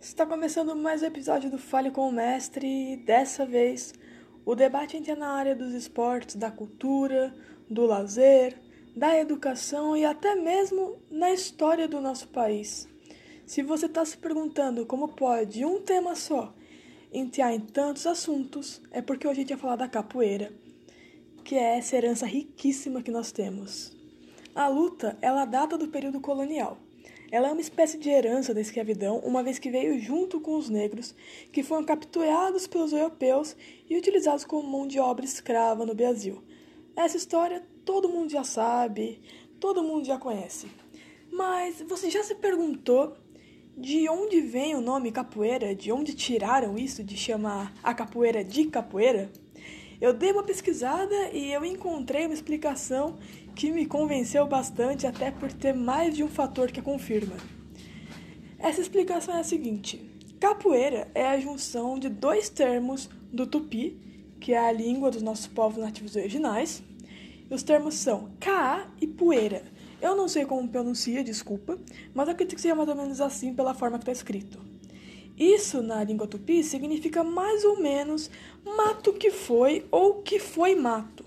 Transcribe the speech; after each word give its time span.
Está 0.00 0.26
começando 0.26 0.76
mais 0.76 1.02
um 1.02 1.06
episódio 1.06 1.50
do 1.50 1.58
Fale 1.58 1.90
com 1.90 2.08
o 2.08 2.12
Mestre 2.12 2.96
dessa 3.04 3.46
vez 3.46 3.92
o 4.44 4.56
debate 4.56 4.96
entra 4.96 5.14
na 5.14 5.28
área 5.28 5.54
dos 5.54 5.72
esportes, 5.72 6.34
da 6.34 6.50
cultura, 6.50 7.32
do 7.70 7.86
lazer, 7.86 8.60
da 8.94 9.16
educação 9.16 9.96
e 9.96 10.04
até 10.04 10.34
mesmo 10.34 11.00
na 11.08 11.30
história 11.30 11.86
do 11.86 12.00
nosso 12.00 12.28
país. 12.28 12.88
Se 13.46 13.62
você 13.62 13.86
está 13.86 14.04
se 14.04 14.16
perguntando 14.16 14.84
como 14.84 15.08
pode 15.08 15.64
um 15.64 15.80
tema 15.80 16.16
só 16.16 16.52
entrar 17.12 17.54
em 17.54 17.60
tantos 17.60 18.06
assuntos, 18.06 18.82
é 18.90 19.00
porque 19.00 19.28
hoje 19.28 19.40
a 19.40 19.42
gente 19.42 19.52
vai 19.52 19.58
falar 19.58 19.76
da 19.76 19.88
capoeira, 19.88 20.52
que 21.42 21.56
é 21.56 21.78
essa 21.78 21.96
herança 21.96 22.26
riquíssima 22.26 23.02
que 23.02 23.10
nós 23.10 23.32
temos. 23.32 23.92
A 24.54 24.68
luta, 24.68 25.16
ela 25.20 25.44
data 25.44 25.76
do 25.78 25.88
período 25.88 26.20
colonial. 26.20 26.78
Ela 27.30 27.48
é 27.48 27.52
uma 27.52 27.60
espécie 27.62 27.96
de 27.96 28.10
herança 28.10 28.52
da 28.52 28.60
escravidão, 28.60 29.18
uma 29.20 29.42
vez 29.42 29.58
que 29.58 29.70
veio 29.70 29.98
junto 29.98 30.38
com 30.38 30.56
os 30.56 30.68
negros, 30.68 31.14
que 31.50 31.62
foram 31.62 31.84
capturados 31.84 32.66
pelos 32.66 32.92
europeus 32.92 33.56
e 33.88 33.96
utilizados 33.96 34.44
como 34.44 34.68
mão 34.68 34.86
de 34.86 35.00
obra 35.00 35.24
escrava 35.24 35.86
no 35.86 35.94
Brasil. 35.94 36.42
Essa 36.94 37.16
história 37.16 37.64
todo 37.86 38.08
mundo 38.08 38.30
já 38.30 38.44
sabe, 38.44 39.22
todo 39.58 39.82
mundo 39.82 40.04
já 40.04 40.18
conhece. 40.18 40.68
Mas 41.32 41.80
você 41.88 42.10
já 42.10 42.22
se 42.22 42.34
perguntou 42.34 43.16
de 43.76 44.06
onde 44.10 44.42
vem 44.42 44.74
o 44.74 44.82
nome 44.82 45.10
capoeira? 45.10 45.74
De 45.74 45.90
onde 45.90 46.12
tiraram 46.14 46.76
isso 46.76 47.02
de 47.02 47.16
chamar 47.16 47.72
a 47.82 47.94
capoeira 47.94 48.44
de 48.44 48.66
capoeira? 48.66 49.32
Eu 50.02 50.12
dei 50.12 50.32
uma 50.32 50.42
pesquisada 50.42 51.30
e 51.32 51.52
eu 51.52 51.64
encontrei 51.64 52.26
uma 52.26 52.34
explicação 52.34 53.18
que 53.54 53.70
me 53.70 53.86
convenceu 53.86 54.44
bastante, 54.48 55.06
até 55.06 55.30
por 55.30 55.52
ter 55.52 55.72
mais 55.72 56.16
de 56.16 56.24
um 56.24 56.28
fator 56.28 56.72
que 56.72 56.80
a 56.80 56.82
confirma. 56.82 57.36
Essa 58.58 58.80
explicação 58.80 59.36
é 59.36 59.38
a 59.38 59.44
seguinte: 59.44 60.04
capoeira 60.40 61.08
é 61.14 61.28
a 61.28 61.38
junção 61.38 62.00
de 62.00 62.08
dois 62.08 62.48
termos 62.48 63.08
do 63.32 63.46
tupi, 63.46 63.96
que 64.40 64.52
é 64.52 64.58
a 64.58 64.72
língua 64.72 65.08
dos 65.08 65.22
nossos 65.22 65.46
povos 65.46 65.78
nativos 65.78 66.16
originais, 66.16 66.82
os 67.48 67.62
termos 67.62 67.94
são 67.94 68.32
Ka 68.40 68.90
e 69.00 69.06
poeira. 69.06 69.62
Eu 70.00 70.16
não 70.16 70.26
sei 70.26 70.44
como 70.44 70.68
pronuncia, 70.68 71.22
desculpa, 71.22 71.78
mas 72.12 72.28
acredito 72.28 72.56
que 72.56 72.60
seja 72.60 72.74
mais 72.74 72.88
ou 72.88 72.96
menos 72.96 73.20
assim 73.20 73.54
pela 73.54 73.72
forma 73.72 73.98
que 73.98 74.02
está 74.02 74.10
escrito. 74.10 74.71
Isso 75.38 75.82
na 75.82 76.04
língua 76.04 76.26
tupi 76.26 76.62
significa 76.62 77.24
mais 77.24 77.64
ou 77.64 77.80
menos 77.80 78.30
mato 78.64 79.12
que 79.12 79.30
foi 79.30 79.86
ou 79.90 80.22
que 80.22 80.38
foi 80.38 80.74
mato, 80.74 81.24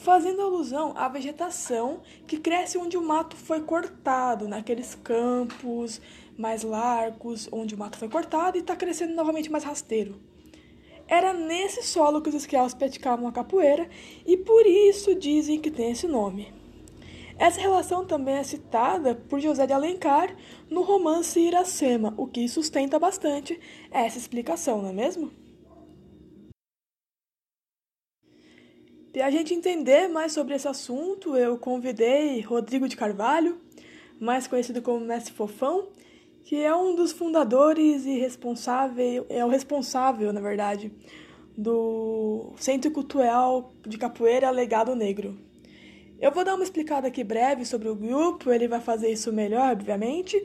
fazendo 0.00 0.40
alusão 0.40 0.92
à 0.96 1.08
vegetação 1.08 2.00
que 2.26 2.38
cresce 2.38 2.78
onde 2.78 2.96
o 2.96 3.02
mato 3.02 3.36
foi 3.36 3.60
cortado, 3.60 4.46
naqueles 4.46 4.94
campos 4.94 6.00
mais 6.36 6.62
largos 6.62 7.48
onde 7.50 7.74
o 7.74 7.78
mato 7.78 7.98
foi 7.98 8.08
cortado 8.08 8.56
e 8.56 8.60
está 8.60 8.76
crescendo 8.76 9.14
novamente 9.14 9.50
mais 9.50 9.64
rasteiro. 9.64 10.20
Era 11.08 11.32
nesse 11.32 11.82
solo 11.82 12.20
que 12.20 12.28
os 12.28 12.34
escravos 12.34 12.74
praticavam 12.74 13.26
a 13.26 13.32
capoeira 13.32 13.88
e 14.26 14.36
por 14.36 14.64
isso 14.66 15.14
dizem 15.14 15.58
que 15.58 15.70
tem 15.70 15.90
esse 15.90 16.06
nome. 16.06 16.57
Essa 17.38 17.60
relação 17.60 18.04
também 18.04 18.34
é 18.34 18.42
citada 18.42 19.14
por 19.14 19.38
José 19.38 19.64
de 19.64 19.72
Alencar 19.72 20.36
no 20.68 20.82
romance 20.82 21.38
Iracema, 21.38 22.12
o 22.16 22.26
que 22.26 22.48
sustenta 22.48 22.98
bastante 22.98 23.58
essa 23.92 24.18
explicação, 24.18 24.82
não 24.82 24.88
é 24.88 24.92
mesmo? 24.92 25.30
Para 29.12 29.26
a 29.26 29.30
gente 29.30 29.54
entender 29.54 30.08
mais 30.08 30.32
sobre 30.32 30.54
esse 30.54 30.66
assunto, 30.66 31.36
eu 31.36 31.56
convidei 31.56 32.40
Rodrigo 32.40 32.88
de 32.88 32.96
Carvalho, 32.96 33.60
mais 34.20 34.48
conhecido 34.48 34.82
como 34.82 34.98
Mestre 35.04 35.32
Fofão, 35.32 35.88
que 36.44 36.56
é 36.56 36.74
um 36.74 36.96
dos 36.96 37.12
fundadores 37.12 38.04
e 38.04 38.18
responsável, 38.18 39.26
é 39.28 39.44
o 39.44 39.48
responsável, 39.48 40.32
na 40.32 40.40
verdade, 40.40 40.92
do 41.56 42.52
Centro 42.56 42.90
Cultural 42.90 43.72
de 43.86 43.96
Capoeira 43.96 44.50
Legado 44.50 44.94
Negro. 44.96 45.47
Eu 46.20 46.32
vou 46.32 46.44
dar 46.44 46.56
uma 46.56 46.64
explicada 46.64 47.06
aqui 47.06 47.22
breve 47.22 47.64
sobre 47.64 47.88
o 47.88 47.94
grupo, 47.94 48.50
ele 48.50 48.66
vai 48.66 48.80
fazer 48.80 49.08
isso 49.08 49.32
melhor, 49.32 49.70
obviamente, 49.70 50.36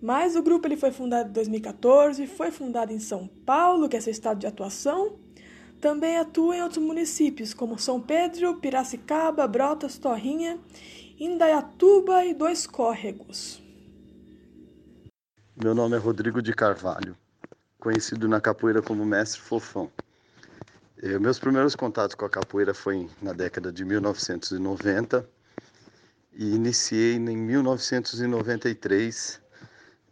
mas 0.00 0.36
o 0.36 0.42
grupo 0.42 0.68
ele 0.68 0.76
foi 0.76 0.92
fundado 0.92 1.30
em 1.30 1.32
2014, 1.32 2.28
foi 2.28 2.52
fundado 2.52 2.92
em 2.92 3.00
São 3.00 3.26
Paulo, 3.44 3.88
que 3.88 3.96
é 3.96 4.00
seu 4.00 4.12
estado 4.12 4.38
de 4.38 4.46
atuação. 4.46 5.18
Também 5.80 6.16
atua 6.16 6.56
em 6.56 6.62
outros 6.62 6.82
municípios, 6.82 7.52
como 7.52 7.76
São 7.76 8.00
Pedro, 8.00 8.60
Piracicaba, 8.60 9.48
Brotas, 9.48 9.98
Torrinha, 9.98 10.60
Indaiatuba 11.18 12.24
e 12.24 12.32
Dois 12.32 12.64
Córregos. 12.64 13.60
Meu 15.60 15.74
nome 15.74 15.96
é 15.96 15.98
Rodrigo 15.98 16.40
de 16.40 16.54
Carvalho, 16.54 17.16
conhecido 17.80 18.28
na 18.28 18.40
capoeira 18.40 18.80
como 18.80 19.04
Mestre 19.04 19.40
Fofão. 19.40 19.90
Eh, 21.02 21.18
meus 21.18 21.38
primeiros 21.38 21.74
contatos 21.74 22.14
com 22.14 22.26
a 22.26 22.28
capoeira 22.28 22.74
foi 22.74 23.08
na 23.22 23.32
década 23.32 23.72
de 23.72 23.86
1990 23.86 25.26
e 26.34 26.54
iniciei 26.54 27.14
em 27.14 27.38
1993 27.38 29.40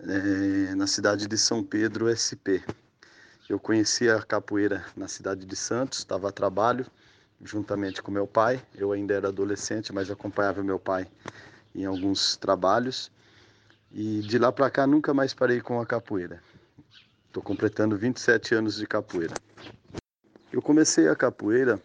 é, 0.01 0.75
na 0.75 0.87
cidade 0.87 1.29
de 1.29 1.37
São 1.37 1.63
Pedro, 1.63 2.09
SP. 2.09 2.65
Eu 3.51 3.61
conheci 3.61 4.09
a 4.09 4.23
capoeira 4.23 4.83
na 4.97 5.09
cidade 5.09 5.45
de 5.45 5.57
Santos, 5.57 5.99
estava 5.99 6.31
a 6.31 6.33
trabalho 6.33 6.87
juntamente 7.43 8.03
com 8.03 8.11
meu 8.11 8.27
pai. 8.27 8.59
Eu 8.75 8.91
ainda 8.91 9.13
era 9.13 9.29
adolescente, 9.29 9.93
mas 9.93 10.11
acompanhava 10.11 10.63
meu 10.63 10.79
pai 10.79 11.07
em 11.75 11.85
alguns 11.85 12.35
trabalhos. 12.39 13.13
E 13.93 14.21
de 14.21 14.39
lá 14.39 14.51
para 14.51 14.71
cá 14.71 14.87
nunca 14.87 15.13
mais 15.13 15.35
parei 15.35 15.61
com 15.61 15.83
a 15.83 15.87
capoeira. 15.87 16.43
Estou 17.27 17.43
completando 17.43 17.95
27 17.95 18.55
anos 18.55 18.77
de 18.77 18.87
capoeira. 18.87 19.35
Eu 20.51 20.63
comecei 20.63 21.07
a 21.09 21.15
capoeira 21.15 21.79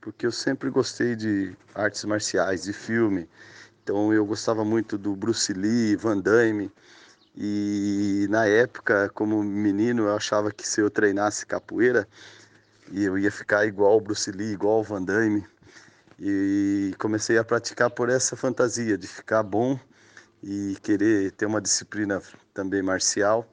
porque 0.00 0.26
eu 0.26 0.32
sempre 0.32 0.70
gostei 0.70 1.14
de 1.14 1.56
artes 1.72 2.04
marciais, 2.04 2.64
de 2.64 2.72
filme. 2.72 3.28
Então 3.82 4.12
eu 4.12 4.26
gostava 4.26 4.64
muito 4.64 4.98
do 4.98 5.14
Bruce 5.14 5.52
Lee, 5.52 5.94
Van 5.94 6.18
Damme. 6.18 6.72
E 7.36 8.26
na 8.28 8.44
época, 8.44 9.08
como 9.14 9.40
menino, 9.44 10.08
eu 10.08 10.16
achava 10.16 10.50
que 10.50 10.66
se 10.66 10.80
eu 10.80 10.90
treinasse 10.90 11.46
capoeira, 11.46 12.08
eu 12.92 13.16
ia 13.16 13.30
ficar 13.30 13.64
igual 13.66 13.96
o 13.96 14.00
Bruce 14.00 14.32
Lee, 14.32 14.52
igual 14.52 14.80
o 14.80 14.82
Van 14.82 15.02
Damme. 15.02 15.46
E 16.18 16.94
comecei 16.98 17.38
a 17.38 17.44
praticar 17.44 17.88
por 17.88 18.08
essa 18.08 18.34
fantasia 18.34 18.98
de 18.98 19.06
ficar 19.06 19.44
bom 19.44 19.78
e 20.42 20.76
querer 20.82 21.30
ter 21.30 21.46
uma 21.46 21.60
disciplina 21.60 22.20
também 22.52 22.82
marcial. 22.82 23.46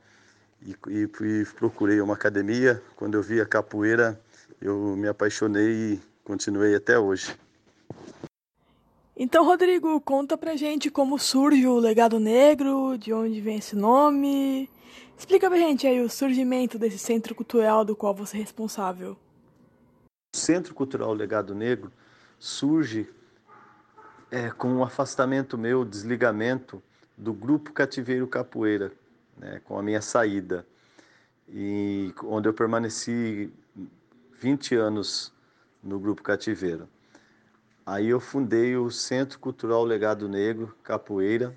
E, 0.60 0.76
e, 0.88 1.04
e, 1.04 1.46
procurei 1.56 2.02
uma 2.02 2.16
academia. 2.16 2.82
Quando 2.96 3.14
eu 3.14 3.22
vi 3.22 3.40
a 3.40 3.46
capoeira, 3.46 4.20
eu 4.66 4.96
me 4.96 5.08
apaixonei 5.08 5.94
e 5.94 6.00
continuei 6.24 6.76
até 6.76 6.98
hoje. 6.98 7.38
Então, 9.16 9.46
Rodrigo, 9.46 10.02
conta 10.02 10.38
pra 10.38 10.56
gente 10.56 10.90
como 10.90 11.18
surge 11.18 11.66
o 11.68 11.78
Legado 11.78 12.20
Negro, 12.20 12.98
de 12.98 13.14
onde 13.14 13.40
vem 13.40 13.60
esse 13.60 13.76
nome. 13.76 14.70
Explica 15.18 15.48
pra 15.48 15.58
gente 15.58 15.88
aí 15.88 16.02
o 16.02 16.10
surgimento 16.10 16.78
desse 16.78 16.98
centro 16.98 17.34
cultural 17.34 17.86
do 17.86 17.96
qual 17.96 18.14
você 18.14 18.38
é 18.38 18.40
responsável. 18.42 19.18
O 20.34 20.38
Centro 20.38 20.74
Cultural 20.74 21.14
Legado 21.14 21.56
Negro 21.56 21.92
surge 22.38 23.08
é, 24.30 24.50
com 24.50 24.68
um 24.68 24.84
afastamento 24.84 25.58
meu, 25.58 25.86
desligamento 25.86 26.84
do 27.18 27.32
grupo 27.32 27.72
Cativeiro 27.72 28.28
Capoeira, 28.28 28.92
né, 29.38 29.62
com 29.64 29.80
a 29.80 29.84
minha 29.84 30.02
saída, 30.02 30.68
e 31.48 32.14
onde 32.24 32.50
eu 32.50 32.54
permaneci 32.54 33.50
20 34.40 34.76
anos 34.76 35.34
no 35.82 36.00
grupo 36.00 36.22
Cativeiro. 36.24 36.88
Aí 37.86 38.08
eu 38.08 38.20
fundei 38.20 38.76
o 38.76 38.90
Centro 38.90 39.40
Cultural 39.40 39.84
Legado 39.84 40.28
Negro 40.28 40.76
Capoeira 40.84 41.56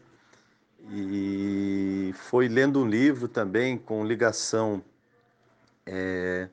e 0.90 2.12
foi 2.14 2.48
lendo 2.48 2.80
um 2.80 2.86
livro 2.86 3.26
também 3.28 3.76
com 3.78 4.04
ligação 4.04 4.82
é, 5.86 6.48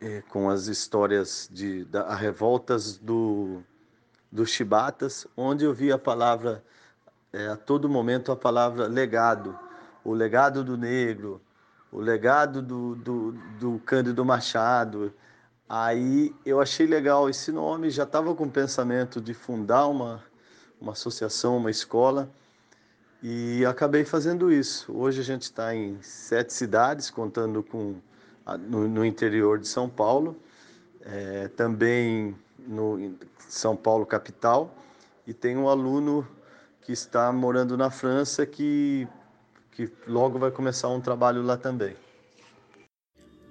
é, 0.00 0.22
com 0.22 0.48
as 0.48 0.66
histórias 0.66 1.48
de 1.52 1.84
da, 1.84 2.14
revoltas 2.14 2.96
do 2.96 3.62
dos 4.30 4.48
chibatas, 4.48 5.26
onde 5.36 5.66
eu 5.66 5.74
vi 5.74 5.92
a 5.92 5.98
palavra, 5.98 6.64
é, 7.30 7.48
a 7.48 7.56
todo 7.56 7.86
momento, 7.86 8.32
a 8.32 8.36
palavra 8.36 8.86
legado, 8.86 9.58
o 10.02 10.14
legado 10.14 10.64
do 10.64 10.74
negro, 10.74 11.38
o 11.92 12.00
legado 12.00 12.62
do, 12.62 12.94
do, 12.96 13.32
do 13.60 13.78
Cândido 13.84 14.24
Machado. 14.24 15.12
Aí 15.68 16.34
eu 16.44 16.60
achei 16.60 16.86
legal 16.86 17.28
esse 17.28 17.52
nome, 17.52 17.90
já 17.90 18.04
estava 18.04 18.34
com 18.34 18.44
o 18.44 18.50
pensamento 18.50 19.20
de 19.20 19.34
fundar 19.34 19.86
uma, 19.88 20.22
uma 20.80 20.92
associação, 20.92 21.58
uma 21.58 21.70
escola, 21.70 22.30
e 23.22 23.64
acabei 23.66 24.04
fazendo 24.04 24.50
isso. 24.50 24.92
Hoje 24.92 25.20
a 25.20 25.24
gente 25.24 25.42
está 25.42 25.74
em 25.74 26.00
sete 26.02 26.52
cidades, 26.52 27.10
contando 27.10 27.62
com 27.62 27.96
no, 28.68 28.88
no 28.88 29.04
interior 29.04 29.58
de 29.58 29.68
São 29.68 29.88
Paulo 29.88 30.36
é, 31.04 31.48
também 31.48 32.36
no 32.58 33.14
São 33.48 33.76
Paulo 33.76 34.06
capital 34.06 34.74
e 35.26 35.32
tem 35.32 35.56
um 35.56 35.68
aluno 35.68 36.26
que 36.82 36.92
está 36.92 37.32
morando 37.32 37.76
na 37.76 37.90
França 37.90 38.44
que 38.46 39.06
que 39.72 39.90
logo 40.06 40.38
vai 40.38 40.50
começar 40.50 40.88
um 40.88 41.00
trabalho 41.00 41.42
lá 41.42 41.56
também. 41.56 41.96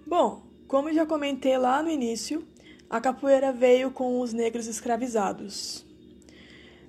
Bom, 0.05 0.43
como 0.67 0.93
já 0.93 1.05
comentei 1.05 1.57
lá 1.57 1.83
no 1.83 1.89
início, 1.89 2.45
a 2.89 3.01
capoeira 3.01 3.51
veio 3.51 3.91
com 3.91 4.19
os 4.19 4.33
negros 4.33 4.67
escravizados. 4.67 5.85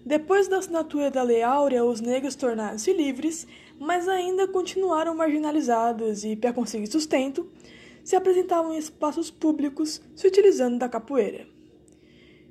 Depois 0.05 0.49
da 0.49 0.59
assinatura 0.59 1.11
da 1.11 1.23
Lei 1.23 1.43
Áurea, 1.43 1.85
os 1.85 2.01
negros 2.01 2.35
tornaram-se 2.35 2.93
livres, 2.93 3.47
mas 3.79 4.09
ainda 4.09 4.49
continuaram 4.49 5.15
marginalizados 5.15 6.25
e, 6.25 6.35
para 6.35 6.53
conseguir 6.53 6.89
sustento, 6.89 7.49
se 8.03 8.17
apresentavam 8.17 8.75
em 8.75 8.79
espaços 8.79 9.31
públicos 9.31 10.03
se 10.17 10.27
utilizando 10.27 10.79
da 10.79 10.89
capoeira. 10.89 11.47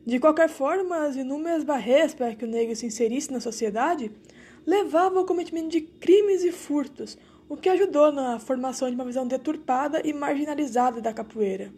De 0.05 0.17
qualquer 0.17 0.49
forma, 0.49 1.05
as 1.05 1.15
inúmeras 1.15 1.63
barreiras 1.63 2.13
para 2.13 2.33
que 2.33 2.45
o 2.45 2.47
negro 2.47 2.75
se 2.75 2.85
inserisse 2.85 3.31
na 3.31 3.39
sociedade 3.39 4.11
levavam 4.65 5.19
ao 5.19 5.25
cometimento 5.25 5.69
de 5.69 5.81
crimes 5.81 6.43
e 6.43 6.51
furtos, 6.51 7.17
o 7.49 7.57
que 7.57 7.69
ajudou 7.69 8.11
na 8.11 8.39
formação 8.39 8.89
de 8.89 8.95
uma 8.95 9.05
visão 9.05 9.27
deturpada 9.27 10.01
e 10.05 10.13
marginalizada 10.13 11.01
da 11.01 11.13
capoeira. 11.13 11.71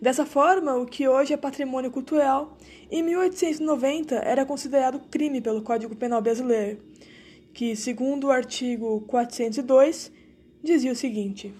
Dessa 0.00 0.24
forma, 0.24 0.76
o 0.76 0.86
que 0.86 1.06
hoje 1.06 1.34
é 1.34 1.36
patrimônio 1.36 1.90
cultural, 1.90 2.56
em 2.90 3.02
1890 3.02 4.14
era 4.16 4.46
considerado 4.46 5.00
crime 5.10 5.40
pelo 5.40 5.62
Código 5.62 5.94
Penal 5.94 6.22
Brasileiro, 6.22 6.78
que, 7.52 7.76
segundo 7.76 8.28
o 8.28 8.30
artigo 8.30 9.02
402, 9.06 10.10
dizia 10.62 10.92
o 10.92 10.96
seguinte: 10.96 11.54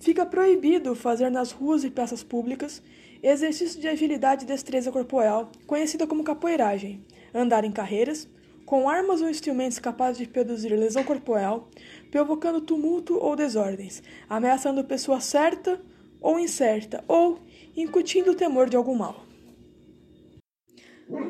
Fica 0.00 0.24
proibido 0.24 0.94
fazer 0.94 1.30
nas 1.30 1.52
ruas 1.52 1.84
e 1.84 1.90
praças 1.90 2.24
públicas 2.24 2.82
exercício 3.22 3.80
de 3.80 3.86
agilidade 3.86 4.44
e 4.44 4.48
destreza 4.48 4.90
corporal, 4.90 5.52
conhecida 5.66 6.06
como 6.06 6.24
capoeiragem, 6.24 7.04
andar 7.32 7.64
em 7.64 7.70
carreiras, 7.70 8.28
com 8.64 8.88
armas 8.88 9.20
ou 9.20 9.28
instrumentos 9.28 9.78
capazes 9.78 10.18
de 10.18 10.28
produzir 10.28 10.74
lesão 10.76 11.04
corporal, 11.04 11.68
provocando 12.10 12.60
tumulto 12.60 13.18
ou 13.18 13.36
desordens, 13.36 14.02
ameaçando 14.28 14.84
pessoa 14.84 15.20
certa 15.20 15.80
ou 16.20 16.38
incerta, 16.38 17.04
ou 17.08 17.40
incutindo 17.76 18.30
o 18.30 18.34
temor 18.34 18.68
de 18.68 18.76
algum 18.76 18.94
mal. 18.94 19.24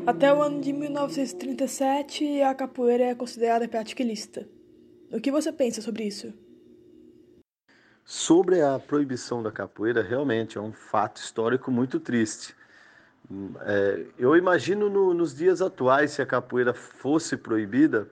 Até 0.06 0.32
o 0.32 0.42
ano 0.42 0.60
de 0.60 0.72
1937, 0.72 2.42
a 2.42 2.54
capoeira 2.54 3.04
é 3.04 3.14
considerada 3.14 3.66
prática. 3.66 4.04
O 5.12 5.20
que 5.20 5.30
você 5.30 5.52
pensa 5.52 5.80
sobre 5.80 6.04
isso? 6.04 6.32
Sobre 8.04 8.60
a 8.60 8.78
proibição 8.78 9.42
da 9.42 9.50
capoeira, 9.52 10.02
realmente 10.02 10.58
é 10.58 10.60
um 10.60 10.72
fato 10.72 11.18
histórico 11.18 11.70
muito 11.70 12.00
triste. 12.00 12.54
É, 13.62 14.04
eu 14.18 14.36
imagino 14.36 14.88
no, 14.88 15.14
nos 15.14 15.34
dias 15.34 15.62
atuais, 15.62 16.12
se 16.12 16.22
a 16.22 16.26
capoeira 16.26 16.74
fosse 16.74 17.36
proibida, 17.36 18.08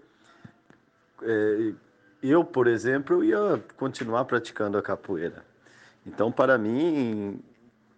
é, 1.22 1.72
eu, 2.22 2.44
por 2.44 2.67
exemplo, 2.67 3.25
ia 3.25 3.62
continuar 3.76 4.25
praticando 4.25 4.76
a 4.78 4.82
capoeira. 4.82 5.44
Então, 6.06 6.31
para 6.31 6.56
mim, 6.56 7.40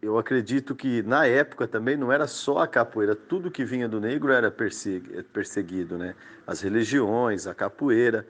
eu 0.01 0.19
acredito 0.19 0.75
que 0.75 1.03
na 1.03 1.27
época 1.27 1.67
também 1.69 1.97
não 1.97 2.13
era 2.13 2.27
só 2.27 2.59
a 2.59 2.67
capoeira, 2.67 3.15
tudo 3.15 3.51
que 3.51 3.65
vinha 3.65 3.89
do 3.89 4.01
negro 4.01 4.33
era 4.33 4.51
perseguido, 4.51 5.97
né? 5.97 6.15
As 6.47 6.61
religiões, 6.61 7.47
a 7.47 7.55
capoeira. 7.55 8.27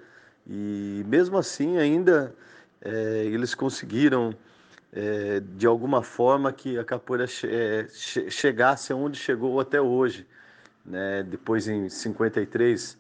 E 0.47 1.03
mesmo 1.07 1.39
assim, 1.39 1.79
ainda 1.79 2.35
é, 2.81 3.25
eles 3.25 3.55
conseguiram, 3.55 4.35
é, 4.93 5.41
de 5.41 5.67
alguma 5.67 6.03
forma, 6.03 6.53
que 6.53 6.79
a 6.79 6.85
capoeira 6.85 7.27
che 7.27 7.47
é, 7.47 7.87
che 7.89 8.31
chegasse 8.31 8.93
aonde 8.93 9.19
chegou 9.19 9.59
até 9.61 9.81
hoje. 9.81 10.27
Né? 10.85 11.23
Depois, 11.23 11.69
em 11.69 11.89
53, 11.89 12.99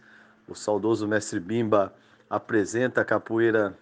o 0.48 0.54
saudoso 0.54 1.06
mestre 1.06 1.38
Bimba 1.38 1.92
apresenta 2.28 3.02
a 3.02 3.04
capoeira 3.04 3.76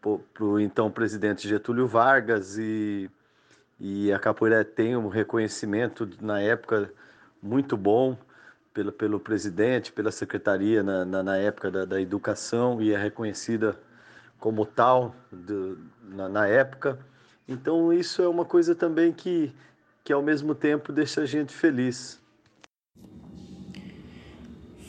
para 0.00 0.44
o 0.44 0.58
então 0.58 0.90
presidente 0.90 1.48
Getúlio 1.48 1.86
Vargas 1.86 2.56
e, 2.58 3.10
e 3.78 4.12
a 4.12 4.18
capoeira 4.18 4.64
tem 4.64 4.96
um 4.96 5.08
reconhecimento 5.08 6.08
na 6.20 6.40
época 6.40 6.92
muito 7.42 7.76
bom 7.76 8.16
pelo, 8.72 8.92
pelo 8.92 9.20
presidente, 9.20 9.92
pela 9.92 10.10
secretaria 10.10 10.82
na, 10.82 11.04
na, 11.04 11.22
na 11.22 11.36
época 11.36 11.70
da, 11.70 11.84
da 11.84 12.00
educação 12.00 12.80
e 12.80 12.92
é 12.92 12.98
reconhecida 12.98 13.78
como 14.38 14.64
tal 14.64 15.14
do, 15.30 15.78
na, 16.02 16.28
na, 16.28 16.46
época. 16.46 16.98
Então 17.50 17.92
isso 17.92 18.22
é 18.22 18.28
uma 18.28 18.44
coisa 18.44 18.76
também 18.76 19.12
que, 19.12 19.52
que 20.04 20.12
ao 20.12 20.22
mesmo 20.22 20.54
tempo 20.54 20.92
deixa 20.92 21.22
a 21.22 21.26
gente 21.26 21.52
feliz. 21.52 22.20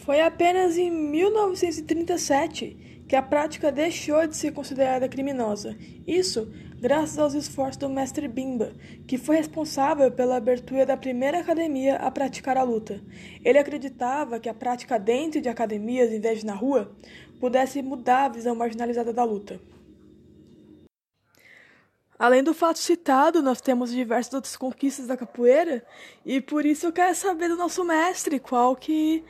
Foi 0.05 0.21
apenas 0.21 0.77
em 0.77 0.91
1937 0.91 3.05
que 3.07 3.15
a 3.15 3.21
prática 3.21 3.71
deixou 3.71 4.25
de 4.27 4.37
ser 4.37 4.51
considerada 4.51 5.09
criminosa. 5.09 5.75
Isso 6.05 6.51
graças 6.79 7.17
aos 7.17 7.33
esforços 7.33 7.77
do 7.77 7.89
mestre 7.89 8.27
Bimba, 8.27 8.73
que 9.07 9.17
foi 9.17 9.37
responsável 9.37 10.11
pela 10.11 10.37
abertura 10.37 10.85
da 10.85 10.95
primeira 10.95 11.39
academia 11.39 11.97
a 11.97 12.09
praticar 12.09 12.57
a 12.57 12.63
luta. 12.63 13.01
Ele 13.43 13.57
acreditava 13.57 14.39
que 14.39 14.49
a 14.49 14.53
prática 14.53 14.99
dentro 14.99 15.41
de 15.41 15.49
academias, 15.49 16.11
em 16.11 16.19
vez 16.19 16.39
de 16.39 16.45
na 16.45 16.53
rua, 16.53 16.91
pudesse 17.39 17.81
mudar 17.81 18.25
a 18.25 18.29
visão 18.29 18.55
marginalizada 18.55 19.11
da 19.11 19.23
luta. 19.23 19.59
Além 22.21 22.43
do 22.43 22.53
fato 22.53 22.77
citado, 22.77 23.41
nós 23.41 23.61
temos 23.61 23.89
diversas 23.89 24.31
outras 24.35 24.55
conquistas 24.55 25.07
da 25.07 25.17
capoeira, 25.17 25.83
e 26.23 26.39
por 26.39 26.67
isso 26.67 26.85
eu 26.85 26.93
quero 26.93 27.15
saber 27.15 27.47
do 27.47 27.55
nosso 27.55 27.83
mestre 27.83 28.39
qual 28.39 28.75
que 28.75 29.25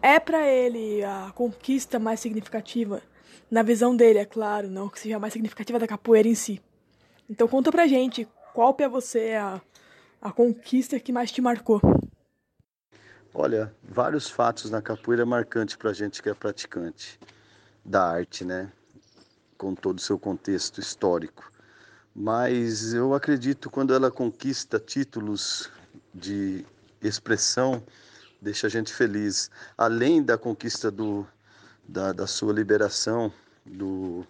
é 0.00 0.20
para 0.20 0.46
ele 0.46 1.02
a 1.02 1.32
conquista 1.34 1.98
mais 1.98 2.20
significativa. 2.20 3.02
Na 3.50 3.64
visão 3.64 3.96
dele, 3.96 4.20
é 4.20 4.24
claro, 4.24 4.70
não 4.70 4.88
que 4.88 5.00
seja 5.00 5.18
mais 5.18 5.32
significativa 5.32 5.76
da 5.76 5.88
capoeira 5.88 6.28
em 6.28 6.36
si. 6.36 6.62
Então 7.28 7.48
conta 7.48 7.72
pra 7.72 7.88
gente, 7.88 8.28
qual 8.54 8.72
para 8.72 8.86
você 8.86 9.30
é 9.30 9.38
a, 9.38 9.60
a 10.22 10.30
conquista 10.30 11.00
que 11.00 11.10
mais 11.10 11.32
te 11.32 11.40
marcou? 11.40 11.80
Olha, 13.34 13.74
vários 13.82 14.30
fatos 14.30 14.70
na 14.70 14.80
capoeira 14.80 15.26
marcantes 15.26 15.74
pra 15.74 15.92
gente 15.92 16.22
que 16.22 16.28
é 16.28 16.34
praticante 16.34 17.18
da 17.84 18.08
arte, 18.08 18.44
né? 18.44 18.70
Com 19.58 19.74
todo 19.74 19.98
o 19.98 20.00
seu 20.00 20.16
contexto 20.16 20.78
histórico. 20.78 21.55
Mas 22.18 22.94
eu 22.94 23.12
acredito 23.12 23.68
quando 23.68 23.92
ela 23.92 24.10
conquista 24.10 24.80
títulos 24.80 25.70
de 26.14 26.64
expressão, 27.02 27.82
deixa 28.40 28.68
a 28.68 28.70
gente 28.70 28.90
feliz. 28.90 29.50
Além 29.76 30.22
da 30.22 30.38
conquista 30.38 30.90
do, 30.90 31.26
da, 31.86 32.14
da 32.14 32.26
sua 32.26 32.54
liberação 32.54 33.30
do, 33.66 34.26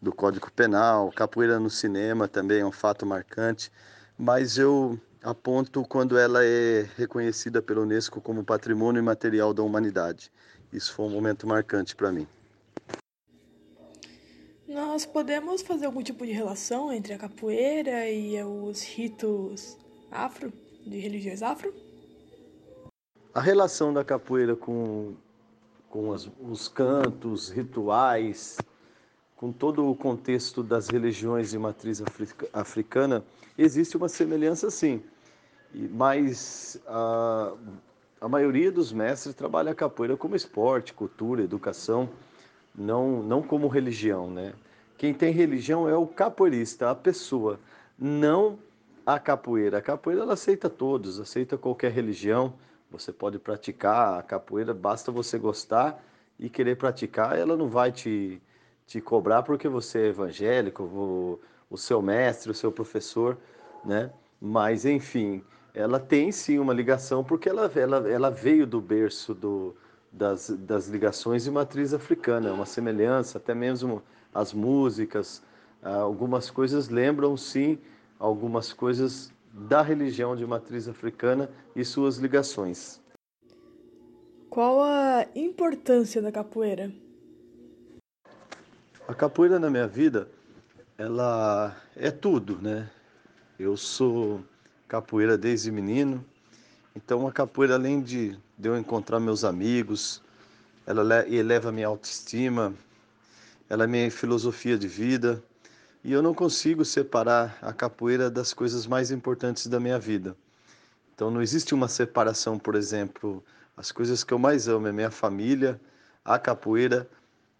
do 0.00 0.10
Código 0.10 0.50
Penal, 0.52 1.12
capoeira 1.12 1.60
no 1.60 1.68
cinema 1.68 2.26
também 2.26 2.60
é 2.60 2.64
um 2.64 2.72
fato 2.72 3.04
marcante, 3.04 3.70
mas 4.16 4.56
eu 4.56 4.98
aponto 5.22 5.84
quando 5.84 6.16
ela 6.16 6.42
é 6.42 6.88
reconhecida 6.96 7.60
pela 7.60 7.82
Unesco 7.82 8.22
como 8.22 8.42
Patrimônio 8.42 9.00
Imaterial 9.00 9.52
da 9.52 9.62
Humanidade. 9.62 10.32
Isso 10.72 10.94
foi 10.94 11.04
um 11.04 11.10
momento 11.10 11.46
marcante 11.46 11.94
para 11.94 12.10
mim. 12.10 12.26
Nós 14.72 15.04
podemos 15.04 15.60
fazer 15.60 15.84
algum 15.84 16.02
tipo 16.02 16.24
de 16.24 16.32
relação 16.32 16.90
entre 16.90 17.12
a 17.12 17.18
capoeira 17.18 18.08
e 18.08 18.42
os 18.42 18.82
ritos 18.82 19.76
afro, 20.10 20.50
de 20.86 20.98
religiões 20.98 21.42
afro? 21.42 21.74
A 23.34 23.40
relação 23.40 23.92
da 23.92 24.02
capoeira 24.02 24.56
com, 24.56 25.12
com 25.90 26.10
as, 26.10 26.26
os 26.40 26.68
cantos, 26.68 27.50
rituais, 27.50 28.56
com 29.36 29.52
todo 29.52 29.90
o 29.90 29.94
contexto 29.94 30.62
das 30.62 30.88
religiões 30.88 31.50
de 31.50 31.58
matriz 31.58 32.02
africana, 32.50 33.22
existe 33.58 33.94
uma 33.94 34.08
semelhança 34.08 34.70
sim. 34.70 35.02
Mas 35.74 36.80
a, 36.86 37.52
a 38.22 38.28
maioria 38.28 38.72
dos 38.72 38.90
mestres 38.90 39.34
trabalha 39.34 39.72
a 39.72 39.74
capoeira 39.74 40.16
como 40.16 40.34
esporte, 40.34 40.94
cultura, 40.94 41.42
educação, 41.42 42.08
não, 42.74 43.22
não 43.22 43.42
como 43.42 43.68
religião, 43.68 44.30
né? 44.30 44.52
Quem 44.96 45.12
tem 45.12 45.32
religião 45.32 45.88
é 45.88 45.96
o 45.96 46.06
capoeirista, 46.06 46.90
a 46.90 46.94
pessoa, 46.94 47.58
não 47.98 48.58
a 49.04 49.18
capoeira. 49.18 49.78
A 49.78 49.82
capoeira 49.82 50.22
ela 50.22 50.34
aceita 50.34 50.70
todos, 50.70 51.18
aceita 51.18 51.58
qualquer 51.58 51.90
religião. 51.90 52.54
Você 52.90 53.12
pode 53.12 53.38
praticar 53.38 54.18
a 54.18 54.22
capoeira, 54.22 54.72
basta 54.72 55.10
você 55.10 55.38
gostar 55.38 56.02
e 56.38 56.48
querer 56.48 56.76
praticar, 56.76 57.38
ela 57.38 57.56
não 57.56 57.68
vai 57.68 57.90
te 57.90 58.40
te 58.86 59.00
cobrar 59.00 59.42
porque 59.42 59.68
você 59.68 60.00
é 60.00 60.06
evangélico, 60.08 60.82
o, 60.82 61.40
o 61.70 61.78
seu 61.78 62.02
mestre, 62.02 62.50
o 62.50 62.54
seu 62.54 62.70
professor, 62.70 63.38
né? 63.84 64.10
Mas, 64.40 64.84
enfim, 64.84 65.42
ela 65.74 65.98
tem 65.98 66.30
sim 66.32 66.58
uma 66.58 66.74
ligação 66.74 67.24
porque 67.24 67.48
ela, 67.48 67.70
ela, 67.74 68.08
ela 68.10 68.30
veio 68.30 68.66
do 68.66 68.80
berço 68.80 69.34
do, 69.34 69.74
das, 70.12 70.50
das 70.50 70.88
ligações 70.88 71.44
de 71.44 71.50
matriz 71.50 71.94
africana, 71.94 72.50
é 72.50 72.52
uma 72.52 72.66
semelhança, 72.66 73.38
até 73.38 73.54
mesmo 73.54 74.02
as 74.34 74.52
músicas, 74.52 75.42
algumas 75.82 76.50
coisas 76.50 76.88
lembram 76.88 77.36
sim 77.36 77.78
algumas 78.18 78.72
coisas 78.72 79.32
da 79.52 79.82
religião 79.82 80.36
de 80.36 80.46
matriz 80.46 80.86
africana 80.86 81.50
e 81.74 81.84
suas 81.84 82.18
ligações. 82.18 83.00
Qual 84.48 84.82
a 84.82 85.26
importância 85.34 86.22
da 86.22 86.30
capoeira? 86.30 86.92
A 89.08 89.14
capoeira 89.14 89.58
na 89.58 89.68
minha 89.68 89.88
vida, 89.88 90.28
ela 90.96 91.76
é 91.96 92.10
tudo, 92.10 92.60
né? 92.62 92.88
Eu 93.58 93.76
sou 93.76 94.40
capoeira 94.86 95.36
desde 95.36 95.72
menino, 95.72 96.24
então 96.94 97.26
a 97.26 97.32
capoeira, 97.32 97.74
além 97.74 98.00
de, 98.00 98.38
de 98.62 98.68
eu 98.68 98.78
encontrar 98.78 99.18
meus 99.18 99.42
amigos, 99.42 100.22
ela 100.86 101.28
eleva 101.28 101.72
minha 101.72 101.88
autoestima, 101.88 102.72
ela 103.68 103.82
é 103.82 103.86
minha 103.88 104.08
filosofia 104.08 104.78
de 104.78 104.86
vida, 104.86 105.42
e 106.04 106.12
eu 106.12 106.22
não 106.22 106.32
consigo 106.32 106.84
separar 106.84 107.58
a 107.60 107.72
capoeira 107.72 108.30
das 108.30 108.54
coisas 108.54 108.86
mais 108.86 109.10
importantes 109.10 109.66
da 109.66 109.80
minha 109.80 109.98
vida. 109.98 110.36
Então 111.12 111.28
não 111.28 111.42
existe 111.42 111.74
uma 111.74 111.88
separação, 111.88 112.56
por 112.56 112.76
exemplo, 112.76 113.42
as 113.76 113.90
coisas 113.90 114.22
que 114.22 114.32
eu 114.32 114.38
mais 114.38 114.68
amo 114.68 114.86
é 114.86 114.92
minha 114.92 115.10
família, 115.10 115.80
a 116.24 116.38
capoeira 116.38 117.08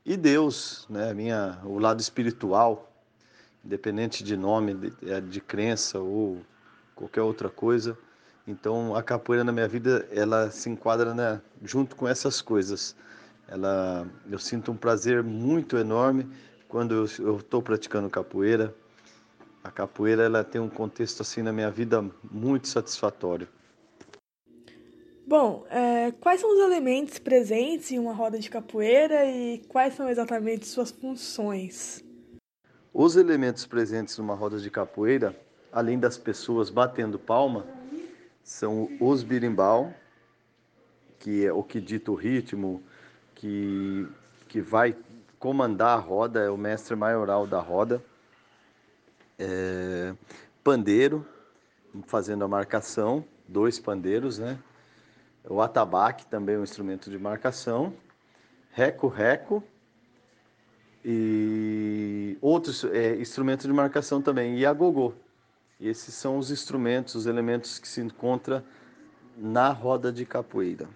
e 0.06 0.16
Deus, 0.16 0.86
né? 0.88 1.12
Minha, 1.12 1.58
o 1.64 1.80
lado 1.80 2.00
espiritual, 2.00 2.92
independente 3.64 4.22
de 4.22 4.36
nome, 4.36 4.74
de, 4.74 5.10
é, 5.10 5.20
de 5.20 5.40
crença 5.40 5.98
ou 5.98 6.40
qualquer 6.94 7.22
outra 7.22 7.48
coisa. 7.48 7.98
Então 8.46 8.94
a 8.96 9.02
capoeira 9.02 9.44
na 9.44 9.52
minha 9.52 9.68
vida 9.68 10.06
ela 10.10 10.50
se 10.50 10.68
enquadra 10.68 11.14
né, 11.14 11.40
junto 11.62 11.94
com 11.94 12.08
essas 12.08 12.40
coisas. 12.40 12.96
Ela, 13.48 14.06
eu 14.30 14.38
sinto 14.38 14.72
um 14.72 14.76
prazer 14.76 15.22
muito 15.22 15.76
enorme 15.76 16.28
quando 16.68 17.08
eu 17.18 17.36
estou 17.36 17.62
praticando 17.62 18.08
capoeira. 18.08 18.74
A 19.62 19.70
capoeira 19.70 20.24
ela 20.24 20.42
tem 20.42 20.60
um 20.60 20.68
contexto 20.68 21.22
assim 21.22 21.42
na 21.42 21.52
minha 21.52 21.70
vida 21.70 22.04
muito 22.30 22.66
satisfatório. 22.66 23.46
Bom, 25.24 25.64
é, 25.70 26.10
quais 26.20 26.40
são 26.40 26.52
os 26.52 26.58
elementos 26.58 27.18
presentes 27.18 27.92
em 27.92 27.98
uma 27.98 28.12
roda 28.12 28.38
de 28.38 28.50
capoeira 28.50 29.24
e 29.24 29.58
quais 29.68 29.94
são 29.94 30.08
exatamente 30.10 30.66
suas 30.66 30.90
funções? 30.90 32.04
Os 32.92 33.16
elementos 33.16 33.64
presentes 33.64 34.18
numa 34.18 34.34
roda 34.34 34.58
de 34.58 34.68
capoeira, 34.68 35.34
além 35.70 35.98
das 35.98 36.18
pessoas 36.18 36.68
batendo 36.68 37.18
palma, 37.18 37.64
são 38.42 38.88
os 39.00 39.22
birimbau, 39.22 39.94
que 41.18 41.46
é 41.46 41.52
o 41.52 41.62
que 41.62 41.80
dita 41.80 42.10
o 42.10 42.14
ritmo, 42.14 42.82
que, 43.34 44.06
que 44.48 44.60
vai 44.60 44.96
comandar 45.38 45.98
a 45.98 46.00
roda, 46.00 46.40
é 46.40 46.50
o 46.50 46.56
mestre 46.56 46.96
maioral 46.96 47.46
da 47.46 47.60
roda. 47.60 48.02
É, 49.38 50.14
pandeiro, 50.62 51.26
fazendo 52.06 52.44
a 52.44 52.48
marcação, 52.48 53.24
dois 53.48 53.78
pandeiros, 53.78 54.38
né? 54.38 54.58
O 55.48 55.60
atabaque 55.60 56.26
também 56.26 56.54
é 56.54 56.58
um 56.58 56.62
instrumento 56.62 57.10
de 57.10 57.18
marcação. 57.18 57.92
Reco-reco 58.70 59.62
e 61.04 62.38
outros 62.40 62.84
é, 62.84 63.16
instrumentos 63.16 63.66
de 63.66 63.72
marcação 63.72 64.22
também. 64.22 64.58
E 64.58 64.64
a 64.64 64.72
gogô. 64.72 65.14
Esses 65.82 66.14
são 66.14 66.38
os 66.38 66.50
instrumentos, 66.50 67.14
os 67.14 67.26
elementos 67.26 67.78
que 67.78 67.88
se 67.88 68.00
encontram 68.00 68.62
na 69.36 69.70
roda 69.70 70.12
de 70.12 70.24
capoeira. 70.24 70.88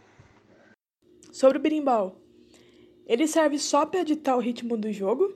Sobre 1.33 1.59
o 1.59 1.61
berimbau. 1.61 2.21
Ele 3.07 3.27
serve 3.27 3.59
só 3.59 3.85
para 3.85 4.01
editar 4.01 4.37
o 4.37 4.41
ritmo 4.41 4.77
do 4.77 4.93
jogo 4.93 5.33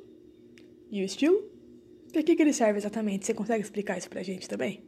e 0.91 1.03
o 1.03 1.05
estilo? 1.05 1.43
Para 2.13 2.23
que, 2.23 2.35
que 2.35 2.43
ele 2.43 2.53
serve 2.53 2.79
exatamente? 2.79 3.27
Você 3.27 3.35
consegue 3.35 3.63
explicar 3.63 3.99
isso 3.99 4.09
para 4.09 4.21
a 4.21 4.25
gente 4.25 4.49
também? 4.49 4.85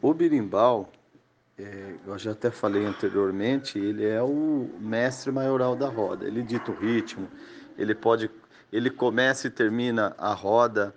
O 0.00 0.14
berimbau 0.14 0.92
é, 1.58 1.94
eu 2.06 2.18
já 2.18 2.32
até 2.32 2.50
falei 2.50 2.84
anteriormente, 2.84 3.78
ele 3.78 4.04
é 4.04 4.22
o 4.22 4.68
mestre 4.78 5.32
maioral 5.32 5.74
da 5.74 5.88
roda. 5.88 6.26
Ele 6.26 6.42
dita 6.42 6.70
o 6.70 6.74
ritmo, 6.74 7.28
ele 7.78 7.94
pode, 7.94 8.30
ele 8.70 8.90
começa 8.90 9.46
e 9.46 9.50
termina 9.50 10.14
a 10.18 10.34
roda. 10.34 10.94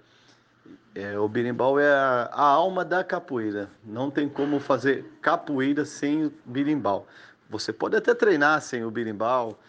É, 0.96 1.18
o 1.20 1.28
birimbau 1.28 1.80
é 1.80 1.92
a, 1.92 2.30
a, 2.32 2.42
alma 2.42 2.84
da 2.84 3.04
capoeira. 3.04 3.70
Não 3.86 4.10
tem 4.10 4.28
como 4.28 4.60
fazer 4.60 5.06
capoeira 5.22 5.86
sem 5.86 6.26
o 6.26 6.34
birimbau. 6.46 7.08
Você 7.50 7.72
pode 7.72 7.96
até 7.96 8.14
treinar 8.14 8.62
sem 8.62 8.84
o 8.84 8.92
birimbau. 8.92 9.60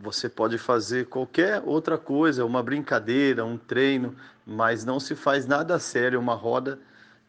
Você 0.00 0.28
pode 0.28 0.58
fazer 0.58 1.06
qualquer 1.06 1.60
outra 1.64 1.98
coisa, 1.98 2.44
uma 2.44 2.62
brincadeira, 2.62 3.44
um 3.44 3.58
treino, 3.58 4.14
mas 4.46 4.84
não 4.84 5.00
se 5.00 5.16
faz 5.16 5.44
nada 5.44 5.78
sério 5.78 6.20
uma 6.20 6.34
roda 6.34 6.78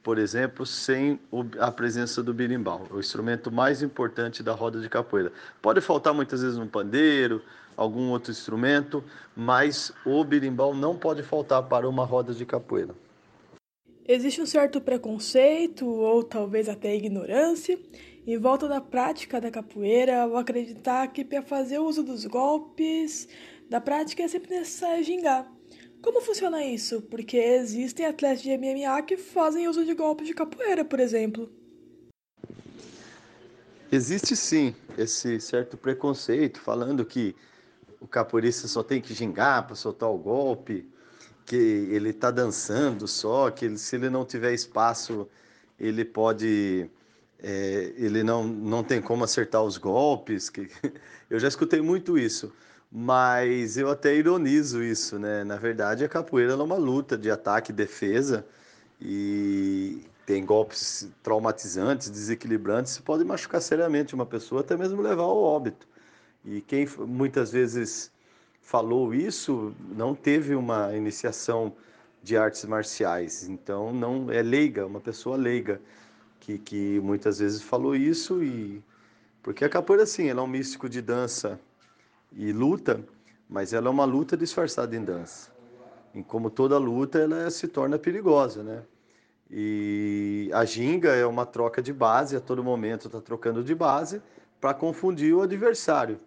por 0.03 0.17
exemplo, 0.17 0.65
sem 0.65 1.19
a 1.59 1.71
presença 1.71 2.23
do 2.23 2.33
birimbau, 2.33 2.87
o 2.91 2.99
instrumento 2.99 3.51
mais 3.51 3.81
importante 3.81 4.41
da 4.41 4.53
roda 4.53 4.79
de 4.79 4.89
capoeira. 4.89 5.31
Pode 5.61 5.81
faltar 5.81 6.13
muitas 6.13 6.41
vezes 6.41 6.57
um 6.57 6.67
pandeiro, 6.67 7.41
algum 7.75 8.09
outro 8.09 8.31
instrumento, 8.31 9.03
mas 9.35 9.91
o 10.05 10.23
birimbau 10.23 10.73
não 10.73 10.97
pode 10.97 11.23
faltar 11.23 11.63
para 11.63 11.87
uma 11.87 12.05
roda 12.05 12.33
de 12.33 12.45
capoeira. 12.45 12.95
Existe 14.07 14.41
um 14.41 14.45
certo 14.45 14.81
preconceito 14.81 15.85
ou 15.85 16.23
talvez 16.23 16.67
até 16.67 16.95
ignorância 16.95 17.79
em 18.25 18.37
volta 18.37 18.67
da 18.67 18.81
prática 18.81 19.39
da 19.39 19.51
capoeira 19.51 20.23
ao 20.23 20.37
acreditar 20.37 21.07
que 21.07 21.23
para 21.23 21.41
fazer 21.41 21.79
uso 21.79 22.03
dos 22.03 22.25
golpes 22.25 23.27
da 23.69 23.79
prática 23.79 24.23
é 24.23 24.27
sempre 24.27 24.49
necessário 24.49 25.03
gingar. 25.03 25.58
Como 26.01 26.21
funciona 26.21 26.63
isso? 26.63 27.01
Porque 27.01 27.37
existem 27.37 28.05
atletas 28.05 28.41
de 28.41 28.57
MMA 28.57 29.01
que 29.03 29.17
fazem 29.17 29.67
uso 29.67 29.85
de 29.85 29.93
golpes 29.93 30.27
de 30.27 30.33
capoeira, 30.33 30.85
por 30.85 30.99
exemplo. 30.99 31.49
Existe 33.91 34.35
sim 34.35 34.75
esse 34.97 35.39
certo 35.39 35.75
preconceito 35.75 36.59
falando 36.59 37.03
que 37.03 37.35
o 37.99 38.07
capoeirista 38.07 38.67
só 38.67 38.83
tem 38.83 39.01
que 39.01 39.13
gingar 39.13 39.65
para 39.65 39.75
soltar 39.75 40.09
o 40.09 40.17
golpe, 40.17 40.87
que 41.45 41.55
ele 41.55 42.09
está 42.09 42.29
dançando 42.29 43.07
só, 43.07 43.49
que 43.49 43.65
ele, 43.65 43.77
se 43.77 43.95
ele 43.95 44.09
não 44.09 44.23
tiver 44.23 44.53
espaço, 44.53 45.27
ele 45.79 46.05
pode. 46.05 46.89
É, 47.41 47.93
ele 47.97 48.21
não, 48.21 48.45
não 48.45 48.83
tem 48.83 49.01
como 49.01 49.23
acertar 49.23 49.63
os 49.63 49.77
golpes. 49.77 50.49
Que... 50.49 50.69
Eu 51.29 51.39
já 51.39 51.47
escutei 51.47 51.81
muito 51.81 52.17
isso. 52.17 52.53
Mas 52.91 53.77
eu 53.77 53.89
até 53.89 54.15
ironizo 54.15 54.83
isso, 54.83 55.19
né? 55.19 55.43
Na 55.43 55.57
verdade, 55.57 56.03
a 56.03 56.09
capoeira 56.09 56.53
é 56.53 56.55
uma 56.55 56.75
luta 56.75 57.17
de 57.17 57.29
ataque 57.29 57.71
e 57.71 57.75
defesa 57.75 58.45
e 58.99 60.01
tem 60.25 60.45
golpes 60.45 61.07
traumatizantes, 61.23 62.09
desequilibrantes, 62.09 62.97
que 62.97 63.03
podem 63.03 63.25
machucar 63.25 63.61
seriamente 63.61 64.15
uma 64.15 64.25
pessoa, 64.25 64.61
até 64.61 64.75
mesmo 64.75 65.01
levar 65.01 65.23
ao 65.23 65.37
óbito. 65.41 65.87
E 66.43 66.61
quem 66.61 66.87
muitas 67.07 67.51
vezes 67.51 68.11
falou 68.61 69.13
isso 69.13 69.73
não 69.95 70.15
teve 70.15 70.55
uma 70.55 70.95
iniciação 70.95 71.73
de 72.21 72.37
artes 72.37 72.65
marciais, 72.65 73.47
então 73.47 73.93
não 73.93 74.31
é 74.31 74.41
leiga, 74.41 74.85
uma 74.85 74.99
pessoa 74.99 75.37
leiga 75.37 75.81
que, 76.39 76.57
que 76.59 76.99
muitas 76.99 77.39
vezes 77.39 77.61
falou 77.61 77.95
isso 77.95 78.43
e 78.43 78.83
porque 79.41 79.63
a 79.63 79.69
capoeira 79.69 80.05
sim, 80.05 80.27
ela 80.27 80.41
é 80.41 80.43
um 80.43 80.47
místico 80.47 80.89
de 80.89 81.01
dança 81.01 81.59
e 82.31 82.51
luta, 82.51 83.03
mas 83.49 83.73
ela 83.73 83.87
é 83.87 83.89
uma 83.89 84.05
luta 84.05 84.37
disfarçada 84.37 84.95
em 84.95 85.03
dança. 85.03 85.51
E 86.13 86.23
como 86.23 86.49
toda 86.49 86.77
luta, 86.77 87.19
ela 87.19 87.49
se 87.49 87.67
torna 87.67 87.97
perigosa, 87.97 88.63
né? 88.63 88.83
E 89.51 90.49
a 90.53 90.63
ginga 90.63 91.09
é 91.09 91.25
uma 91.25 91.45
troca 91.45 91.81
de 91.81 91.91
base, 91.91 92.35
a 92.35 92.39
todo 92.39 92.63
momento 92.63 93.07
está 93.07 93.19
trocando 93.19 93.63
de 93.63 93.73
base 93.73 94.21
para 94.61 94.73
confundir 94.73 95.33
o 95.33 95.41
adversário. 95.41 96.19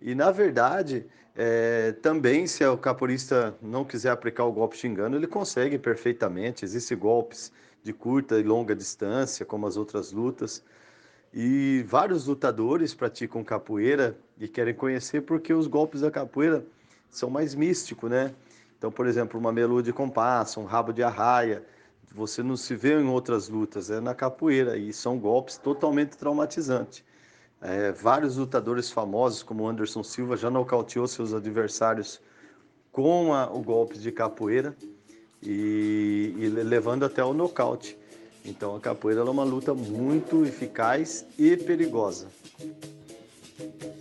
E 0.00 0.14
na 0.14 0.30
verdade, 0.30 1.06
é, 1.34 1.92
também 1.92 2.46
se 2.46 2.64
o 2.64 2.76
capoeirista 2.76 3.54
não 3.62 3.84
quiser 3.84 4.10
aplicar 4.10 4.44
o 4.44 4.52
golpe 4.52 4.76
xingando, 4.76 5.16
ele 5.16 5.26
consegue 5.26 5.78
perfeitamente. 5.78 6.64
Existem 6.64 6.98
golpes 6.98 7.52
de 7.82 7.92
curta 7.92 8.38
e 8.38 8.42
longa 8.42 8.74
distância, 8.74 9.46
como 9.46 9.66
as 9.66 9.76
outras 9.76 10.10
lutas. 10.10 10.64
E 11.38 11.84
vários 11.86 12.26
lutadores 12.26 12.94
praticam 12.94 13.44
capoeira 13.44 14.16
e 14.40 14.48
querem 14.48 14.72
conhecer 14.72 15.20
porque 15.20 15.52
os 15.52 15.66
golpes 15.66 16.00
da 16.00 16.10
capoeira 16.10 16.64
são 17.10 17.28
mais 17.28 17.54
místicos, 17.54 18.08
né? 18.08 18.34
Então, 18.78 18.90
por 18.90 19.06
exemplo, 19.06 19.38
uma 19.38 19.52
melua 19.52 19.82
de 19.82 19.92
compasso, 19.92 20.58
um 20.58 20.64
rabo 20.64 20.94
de 20.94 21.02
arraia, 21.02 21.62
você 22.10 22.42
não 22.42 22.56
se 22.56 22.74
vê 22.74 22.98
em 22.98 23.06
outras 23.06 23.50
lutas, 23.50 23.90
é 23.90 24.00
na 24.00 24.14
capoeira 24.14 24.78
e 24.78 24.94
são 24.94 25.18
golpes 25.18 25.58
totalmente 25.58 26.16
traumatizantes. 26.16 27.04
É, 27.60 27.92
vários 27.92 28.38
lutadores 28.38 28.90
famosos, 28.90 29.42
como 29.42 29.68
Anderson 29.68 30.02
Silva, 30.02 30.38
já 30.38 30.48
nocauteou 30.48 31.06
seus 31.06 31.34
adversários 31.34 32.18
com 32.90 33.34
a, 33.34 33.52
o 33.52 33.60
golpe 33.60 33.98
de 33.98 34.10
capoeira 34.10 34.74
e, 35.42 36.34
e 36.38 36.48
levando 36.48 37.04
até 37.04 37.22
o 37.22 37.34
nocaute. 37.34 37.98
Então 38.46 38.76
a 38.76 38.80
capoeira 38.80 39.20
é 39.20 39.24
uma 39.24 39.44
luta 39.44 39.74
muito 39.74 40.46
eficaz 40.46 41.26
e 41.36 41.56
perigosa. 41.56 42.28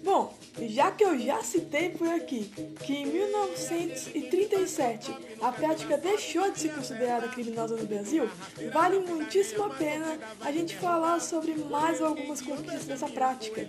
Bom, 0.04 0.34
já 0.68 0.92
que 0.92 1.04
eu 1.04 1.20
já 1.20 1.42
citei 1.42 1.90
por 1.90 2.08
aqui 2.08 2.52
que 2.86 2.94
em 2.94 3.08
1937 3.08 5.16
a 5.42 5.52
prática 5.52 5.98
deixou 5.98 6.52
de 6.52 6.60
ser 6.60 6.74
considerada 6.74 7.28
criminosa 7.28 7.76
no 7.76 7.86
Brasil, 7.86 8.30
vale 8.72 9.00
muitíssimo 9.00 9.64
a 9.64 9.70
pena 9.70 10.18
a 10.42 10.52
gente 10.52 10.78
falar 10.78 11.20
sobre 11.20 11.56
mais 11.56 12.02
algumas 12.02 12.42
conquistas 12.42 12.86
dessa 12.86 13.08
prática. 13.08 13.68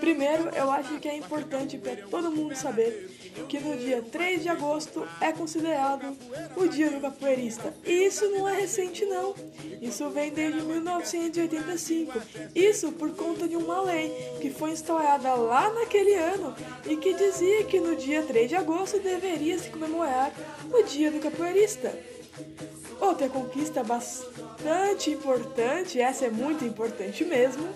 Primeiro, 0.00 0.48
eu 0.54 0.70
acho 0.70 1.00
que 1.00 1.08
é 1.08 1.16
importante 1.16 1.76
para 1.78 1.96
todo 1.96 2.30
mundo 2.30 2.54
saber 2.54 3.10
que 3.48 3.58
no 3.58 3.76
dia 3.76 4.02
3 4.02 4.42
de 4.42 4.48
agosto 4.48 5.06
é 5.20 5.32
considerado 5.32 6.16
o 6.56 6.66
Dia 6.66 6.90
do 6.90 7.00
Capoeirista. 7.00 7.74
E 7.84 8.04
isso 8.04 8.28
não 8.30 8.48
é 8.48 8.60
recente 8.60 9.04
não. 9.04 9.34
Isso 9.80 10.08
vem 10.10 10.30
desde 10.30 10.62
1985. 10.62 12.20
Isso 12.54 12.92
por 12.92 13.10
conta 13.14 13.48
de 13.48 13.56
uma 13.56 13.82
lei 13.82 14.10
que 14.40 14.50
foi 14.50 14.70
instaurada 14.70 15.34
lá 15.34 15.70
naquele 15.70 16.14
ano 16.14 16.54
e 16.88 16.96
que 16.96 17.14
dizia 17.14 17.64
que 17.64 17.80
no 17.80 17.96
dia 17.96 18.22
3 18.22 18.48
de 18.48 18.56
agosto 18.56 18.98
deveria 18.98 19.58
se 19.58 19.70
comemorar 19.70 20.32
o 20.72 20.82
Dia 20.82 21.10
do 21.10 21.20
Capoeirista. 21.20 21.98
Outra 23.00 23.28
conquista 23.28 23.82
bastante 23.82 25.10
importante, 25.10 26.00
essa 26.00 26.26
é 26.26 26.30
muito 26.30 26.64
importante 26.64 27.24
mesmo. 27.24 27.68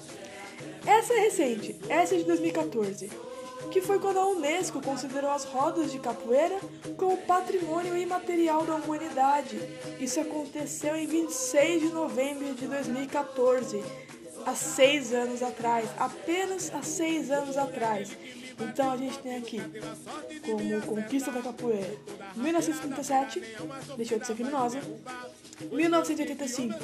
Essa 0.87 1.15
é 1.15 1.21
recente, 1.21 1.77
essa 1.89 2.15
é 2.15 2.19
de 2.19 2.25
2014 2.25 3.26
que 3.71 3.81
foi 3.81 3.99
quando 3.99 4.19
a 4.19 4.27
Unesco 4.27 4.81
considerou 4.81 5.31
as 5.31 5.45
rodas 5.45 5.91
de 5.91 5.99
capoeira 5.99 6.59
como 6.97 7.17
patrimônio 7.19 7.97
imaterial 7.97 8.65
da 8.65 8.77
humanidade. 8.77 9.59
Isso 10.01 10.21
aconteceu 10.21 10.97
em 10.97 11.07
26 11.07 11.83
de 11.83 11.89
novembro 11.89 12.55
de 12.55 12.67
2014, 12.67 13.83
há 14.45 14.55
seis 14.55 15.13
anos 15.13 15.43
atrás, 15.43 15.89
apenas 15.99 16.73
há 16.73 16.83
seis 16.83 17.31
anos 17.31 17.57
atrás. 17.57 18.17
Então 18.59 18.91
a 18.91 18.97
gente 18.97 19.19
tem 19.19 19.37
aqui 19.37 19.61
como 20.43 20.83
conquista 20.83 21.31
da 21.31 21.43
capoeira 21.43 21.95
1937, 22.37 23.43
deixou 23.97 24.19
de 24.19 24.27
ser 24.27 24.35
criminosa. 24.35 24.81
1985 25.71 26.75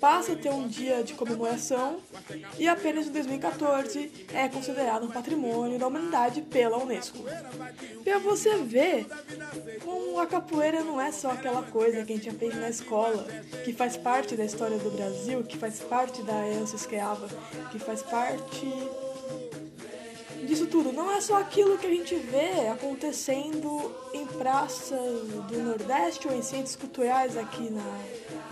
passa 0.00 0.32
a 0.32 0.36
ter 0.36 0.50
um 0.50 0.66
dia 0.66 1.02
de 1.04 1.14
comemoração 1.14 2.00
e 2.58 2.66
apenas 2.66 3.06
em 3.06 3.12
2014 3.12 4.26
é 4.32 4.48
considerado 4.48 5.04
um 5.04 5.10
patrimônio 5.10 5.78
da 5.78 5.86
humanidade 5.86 6.42
pela 6.42 6.76
Unesco. 6.78 7.18
Para 8.02 8.18
você 8.18 8.56
ver 8.58 9.06
como 9.84 10.18
a 10.18 10.26
capoeira 10.26 10.82
não 10.82 11.00
é 11.00 11.12
só 11.12 11.30
aquela 11.30 11.62
coisa 11.62 12.04
que 12.04 12.12
a 12.12 12.16
gente 12.16 12.28
aprende 12.28 12.56
na 12.56 12.68
escola, 12.68 13.24
que 13.64 13.72
faz 13.72 13.96
parte 13.96 14.36
da 14.36 14.44
história 14.44 14.78
do 14.78 14.90
Brasil, 14.90 15.44
que 15.44 15.56
faz 15.56 15.80
parte 15.80 16.22
da 16.22 16.46
herança 16.46 16.76
escrava, 16.76 17.28
que 17.70 17.78
faz 17.78 18.02
parte 18.02 18.66
disso 20.46 20.66
tudo. 20.66 20.92
Não 20.92 21.10
é 21.12 21.20
só 21.20 21.36
aquilo 21.36 21.76
que 21.76 21.86
a 21.86 21.90
gente 21.90 22.14
vê 22.14 22.68
acontecendo 22.68 23.94
em 24.14 24.24
praças 24.26 25.22
do 25.50 25.62
Nordeste 25.62 26.28
ou 26.28 26.34
em 26.34 26.42
centros 26.42 26.76
culturais 26.76 27.36
aqui, 27.36 27.68
na, 27.70 27.82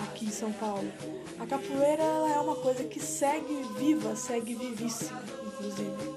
aqui 0.04 0.26
em 0.26 0.30
São 0.30 0.52
Paulo. 0.52 0.92
A 1.38 1.46
capoeira 1.46 2.02
é 2.02 2.38
uma 2.38 2.56
coisa 2.56 2.84
que 2.84 3.00
segue 3.00 3.62
viva, 3.78 4.14
segue 4.16 4.54
vivíssima, 4.54 5.22
inclusive. 5.46 6.14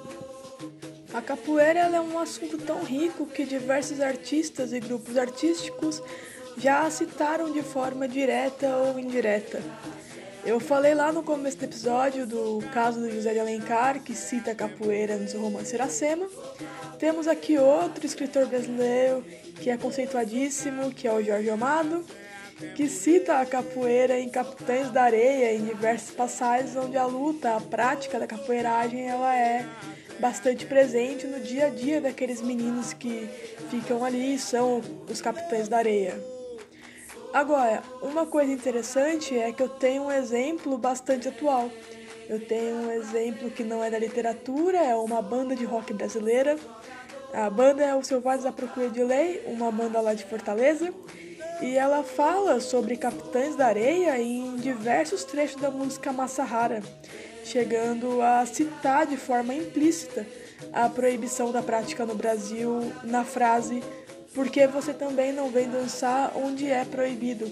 A 1.13 1.22
capoeira 1.22 1.79
é 1.79 2.01
um 2.01 2.19
assunto 2.19 2.57
tão 2.57 2.84
rico 2.84 3.25
que 3.25 3.46
diversos 3.46 4.01
artistas 4.01 4.74
e 4.74 4.79
grupos 4.79 5.17
artísticos 5.17 6.01
já 6.57 6.81
a 6.81 6.91
citaram 6.91 7.51
de 7.51 7.62
forma 7.62 8.07
direta 8.07 8.67
ou 8.77 9.00
indireta. 9.00 9.62
Eu 10.48 10.62
falei 10.62 10.96
lá 10.96 11.12
no 11.12 11.24
começo 11.24 11.58
do 11.58 11.66
episódio 11.66 12.25
do 12.25 12.60
caso 12.72 13.01
do 13.01 13.12
José 13.12 13.34
de 13.34 13.39
Alencar, 13.39 14.01
que 14.01 14.16
cita 14.16 14.51
a 14.51 14.56
capoeira 14.56 15.18
no 15.18 15.27
seu 15.27 15.42
romance 15.42 15.75
Iracema. 15.75 16.25
Temos 16.98 17.27
aqui 17.27 17.58
outro 17.58 18.06
escritor 18.06 18.46
brasileiro 18.48 19.25
que 19.60 19.70
é 19.70 19.75
conceituadíssimo, 19.75 20.94
que 20.94 21.06
é 21.06 21.12
o 21.12 21.22
Jorge 21.22 21.50
Amado, 21.50 22.01
que 22.77 22.88
cita 22.88 23.39
a 23.39 23.46
capoeira 23.46 24.18
em 24.18 24.30
Capitães 24.30 24.89
da 24.89 25.04
Areia, 25.04 25.54
em 25.54 25.66
diversas 25.66 26.16
passagens 26.16 26.77
onde 26.77 26.96
a 26.96 27.06
luta, 27.06 27.58
a 27.58 27.60
prática 27.60 28.18
da 28.18 28.25
capoeiragem, 28.25 29.06
ela 29.06 29.36
é 29.36 29.68
bastante 30.18 30.65
presente 30.65 31.28
no 31.28 31.41
dia 31.41 31.65
a 31.65 31.69
dia 31.69 32.00
daqueles 32.00 32.41
meninos 32.41 32.93
que 32.93 33.30
ficam 33.69 34.02
ali 34.02 34.39
são 34.39 34.82
os 35.10 35.19
capitães 35.19 35.67
da 35.67 35.80
areia. 35.80 36.37
Agora, 37.34 37.84
uma 38.02 38.26
coisa 38.26 38.52
interessante 38.52 39.38
é 39.38 39.52
que 39.52 39.62
eu 39.62 39.70
tenho 39.70 40.04
um 40.04 40.12
exemplo 40.12 40.78
bastante 40.78 41.28
atual. 41.28 41.70
Eu 42.28 42.40
tenho 42.40 42.76
um 42.76 42.92
exemplo 42.92 43.50
que 43.52 43.63
não 43.63 43.84
é 43.84 43.90
da 43.90 44.00
literatura, 44.00 44.78
é 44.78 44.96
uma 44.96 45.22
banda 45.22 45.56
de 45.56 45.66
rock 45.66 45.94
brasileira. 45.94 46.58
A 47.34 47.50
banda 47.50 47.84
é 47.84 47.96
o 47.96 48.04
Selvagens 48.04 48.46
à 48.46 48.52
Procura 48.52 48.90
de 48.90 49.04
Lei, 49.04 49.44
uma 49.48 49.72
banda 49.72 50.02
lá 50.02 50.13
de 50.13 50.26
Fortaleza. 50.26 50.94
E 51.62 51.76
ela 51.76 52.04
fala 52.04 52.60
sobre 52.60 52.98
capitães 52.98 53.56
da 53.56 53.68
areia 53.68 54.20
em 54.20 54.56
diversos 54.58 55.24
trechos 55.24 55.60
da 55.60 55.72
música 55.72 56.13
Massahara, 56.13 56.82
chegando 57.44 58.22
a 58.22 58.46
citar 58.46 59.06
de 59.06 59.18
forma 59.18 59.54
implícita 59.54 60.26
a 60.72 60.88
proibição 60.88 61.52
da 61.52 61.62
prática 61.62 62.06
no 62.06 62.16
Brasil 62.16 62.80
na 63.04 63.24
frase 63.24 63.82
porque 64.38 64.67
você 64.67 64.93
também 64.93 65.34
não 65.34 65.50
vem 65.50 65.67
dançar 65.67 66.32
onde 66.36 66.69
é 66.69 66.86
proibido. 66.86 67.52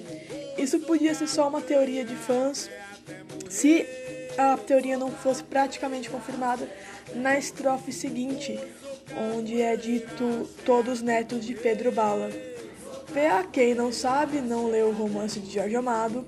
Isso 0.56 0.80
podia 0.82 1.15
ser 1.15 1.28
só 1.28 1.50
uma 1.50 1.60
teoria 1.60 2.06
de 2.06 2.15
fãs 2.15 2.69
se 3.50 3.88
a 4.38 4.56
teoria 4.56 4.95
não 4.95 5.10
fosse 5.10 5.43
praticamente 5.43 6.12
confirmada 6.12 6.69
na 7.15 7.39
estrofe 7.39 7.91
seguinte, 7.91 8.60
onde 9.34 9.63
é 9.63 9.76
dito 9.76 10.48
todos 10.63 11.02
netos 11.02 11.43
de 11.43 11.56
Pedro 11.56 11.91
Bala. 11.91 12.30
Pra 13.12 13.43
quem 13.45 13.74
não 13.74 13.91
sabe, 13.91 14.39
não 14.39 14.67
leu 14.67 14.89
o 14.89 14.93
romance 14.93 15.39
de 15.39 15.52
Jorge 15.52 15.76
Amado, 15.76 16.24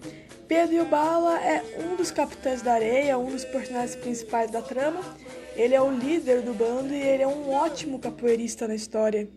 Pedro 0.47 0.85
Bala 0.85 1.39
é 1.39 1.63
um 1.83 1.95
dos 1.95 2.09
capitães 2.09 2.63
da 2.63 2.73
areia, 2.73 3.19
um 3.19 3.29
dos 3.29 3.45
personagens 3.45 3.95
principais 3.95 4.49
da 4.49 4.63
trama. 4.63 5.01
Ele 5.55 5.75
é 5.75 5.81
o 5.81 5.91
líder 5.91 6.41
do 6.41 6.53
bando 6.53 6.95
e 6.95 6.99
ele 6.99 7.21
é 7.21 7.27
um 7.27 7.51
ótimo 7.51 7.99
capoeirista 7.99 8.67
na 8.67 8.73
história. 8.73 9.29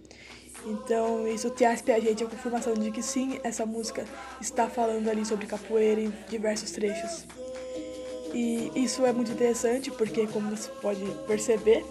Então, 0.66 1.26
isso 1.26 1.50
traz 1.50 1.80
pra 1.80 1.98
gente 1.98 2.22
a 2.22 2.26
confirmação 2.26 2.74
de 2.74 2.90
que 2.90 3.02
sim, 3.02 3.40
essa 3.42 3.64
música 3.64 4.04
está 4.40 4.68
falando 4.68 5.08
ali 5.08 5.24
sobre 5.24 5.46
capoeira 5.46 6.00
em 6.00 6.12
diversos 6.28 6.70
trechos. 6.70 7.24
E 8.32 8.70
isso 8.76 9.04
é 9.04 9.12
muito 9.12 9.32
interessante 9.32 9.90
porque, 9.90 10.26
como 10.26 10.54
você 10.54 10.70
pode 10.80 11.04
perceber, 11.26 11.84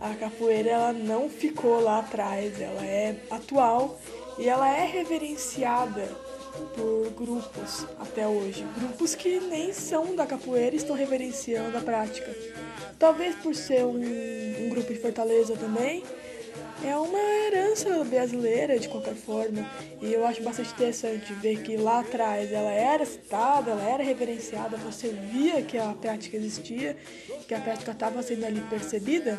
a 0.00 0.14
capoeira 0.14 0.70
ela 0.70 0.92
não 0.92 1.28
ficou 1.28 1.80
lá 1.80 2.00
atrás, 2.00 2.60
ela 2.60 2.84
é 2.84 3.16
atual 3.30 3.98
e 4.38 4.48
ela 4.48 4.68
é 4.68 4.84
reverenciada 4.84 6.08
por 6.74 7.10
grupos 7.10 7.86
até 8.00 8.26
hoje. 8.26 8.66
Grupos 8.76 9.14
que 9.14 9.38
nem 9.40 9.72
são 9.72 10.16
da 10.16 10.26
capoeira 10.26 10.74
estão 10.74 10.96
reverenciando 10.96 11.76
a 11.76 11.80
prática. 11.80 12.34
Talvez 12.98 13.36
por 13.36 13.54
ser 13.54 13.84
um, 13.84 14.00
um 14.64 14.68
grupo 14.68 14.92
de 14.92 14.98
Fortaleza 14.98 15.56
também, 15.56 16.02
é 16.84 16.96
uma 16.96 17.18
herança 17.18 18.04
brasileira 18.04 18.78
de 18.78 18.88
qualquer 18.88 19.14
forma. 19.14 19.68
E 20.00 20.12
eu 20.12 20.24
acho 20.26 20.42
bastante 20.42 20.72
interessante 20.72 21.32
ver 21.34 21.62
que 21.62 21.76
lá 21.76 22.00
atrás 22.00 22.52
ela 22.52 22.72
era 22.72 23.04
citada, 23.04 23.72
ela 23.72 23.82
era 23.82 24.02
reverenciada, 24.02 24.76
você 24.76 25.08
via 25.08 25.62
que 25.62 25.76
a 25.76 25.92
prática 25.92 26.36
existia, 26.36 26.96
que 27.46 27.54
a 27.54 27.60
prática 27.60 27.92
estava 27.92 28.22
sendo 28.22 28.44
ali 28.44 28.60
percebida. 28.62 29.38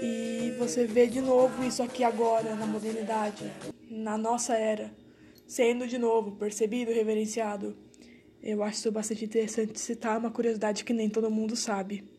E 0.00 0.54
você 0.58 0.84
vê 0.86 1.06
de 1.06 1.20
novo 1.20 1.64
isso 1.64 1.82
aqui 1.82 2.04
agora, 2.04 2.54
na 2.54 2.66
modernidade, 2.66 3.50
na 3.90 4.16
nossa 4.16 4.54
era, 4.54 4.90
sendo 5.46 5.86
de 5.86 5.98
novo 5.98 6.32
percebido, 6.32 6.92
reverenciado. 6.92 7.76
Eu 8.42 8.62
acho 8.62 8.78
isso 8.78 8.92
bastante 8.92 9.24
interessante 9.24 9.78
citar 9.78 10.18
uma 10.18 10.30
curiosidade 10.30 10.84
que 10.84 10.92
nem 10.92 11.08
todo 11.08 11.30
mundo 11.30 11.54
sabe. 11.54 12.11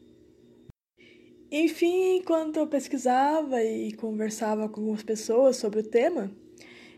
Enfim, 1.56 2.18
enquanto 2.18 2.58
eu 2.58 2.66
pesquisava 2.66 3.62
e 3.62 3.94
conversava 3.94 4.68
com 4.68 4.82
algumas 4.82 5.04
pessoas 5.04 5.56
sobre 5.56 5.82
o 5.82 5.84
tema, 5.84 6.32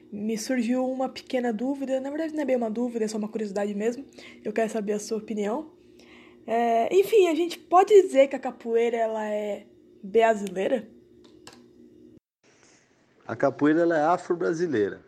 me 0.09 0.37
surgiu 0.37 0.89
uma 0.89 1.09
pequena 1.09 1.51
dúvida. 1.51 1.99
Na 1.99 2.09
verdade, 2.09 2.33
não 2.33 2.41
é 2.41 2.45
bem 2.45 2.55
uma 2.55 2.71
dúvida, 2.71 3.03
é 3.03 3.07
só 3.09 3.17
uma 3.17 3.27
curiosidade 3.27 3.75
mesmo. 3.75 4.05
Eu 4.45 4.53
quero 4.53 4.71
saber 4.71 4.93
a 4.93 4.99
sua 5.01 5.17
opinião. 5.17 5.73
É, 6.47 6.87
enfim, 6.95 7.27
a 7.27 7.35
gente 7.35 7.59
pode 7.59 8.01
dizer 8.01 8.29
que 8.29 8.35
a 8.37 8.39
capoeira 8.39 8.95
ela 8.95 9.25
é 9.25 9.65
brasileira? 10.01 10.87
A 13.27 13.35
capoeira 13.35 13.81
ela 13.81 13.97
é 13.97 14.03
afro-brasileira, 14.05 15.01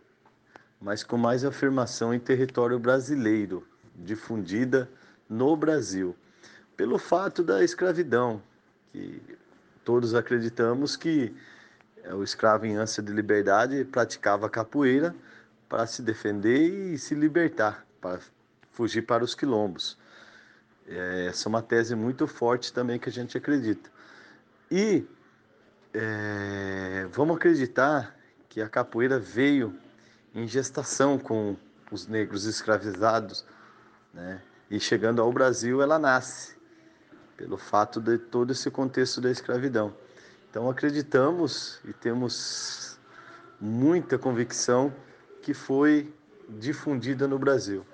mas 0.81 1.05
com 1.05 1.15
mais 1.15 1.45
afirmação 1.45 2.13
em 2.13 2.19
território 2.19 2.77
brasileiro, 2.77 3.65
difundida 3.95 4.91
no 5.29 5.55
Brasil, 5.55 6.13
pelo 6.75 6.99
fato 6.99 7.41
da 7.45 7.63
escravidão, 7.63 8.41
que 8.91 9.21
todos 9.83 10.13
acreditamos 10.15 10.95
que 10.95 11.35
é, 12.03 12.13
o 12.13 12.23
escravo 12.23 12.65
em 12.65 12.75
ânsia 12.75 13.01
de 13.01 13.11
liberdade 13.11 13.85
praticava 13.85 14.49
capoeira 14.49 15.15
para 15.69 15.85
se 15.85 16.01
defender 16.01 16.93
e 16.93 16.97
se 16.97 17.15
libertar, 17.15 17.85
para 17.99 18.19
fugir 18.71 19.03
para 19.03 19.23
os 19.23 19.35
quilombos. 19.35 19.97
É, 20.87 21.27
essa 21.29 21.47
é 21.47 21.49
uma 21.49 21.61
tese 21.61 21.95
muito 21.95 22.27
forte 22.27 22.71
também 22.71 22.97
que 22.97 23.09
a 23.09 23.11
gente 23.11 23.37
acredita. 23.37 23.89
E 24.71 25.05
é, 25.93 27.07
vamos 27.11 27.37
acreditar 27.37 28.15
que 28.49 28.61
a 28.61 28.69
capoeira 28.69 29.19
veio 29.19 29.75
em 30.33 30.47
gestação 30.47 31.17
com 31.17 31.55
os 31.91 32.07
negros 32.07 32.45
escravizados, 32.45 33.45
né? 34.13 34.41
E 34.69 34.79
chegando 34.79 35.21
ao 35.21 35.31
Brasil, 35.31 35.81
ela 35.81 35.97
nasce 35.97 36.56
pelo 37.37 37.57
fato 37.57 38.01
de 38.01 38.17
todo 38.17 38.51
esse 38.51 38.69
contexto 38.71 39.21
da 39.21 39.29
escravidão. 39.31 39.93
Então 40.49 40.67
acreditamos 40.69 41.79
e 41.85 41.93
temos 41.93 42.97
muita 43.61 44.17
convicção 44.17 44.91
que 45.41 45.53
foi 45.53 46.11
difundida 46.49 47.27
no 47.27 47.37
Brasil. 47.37 47.85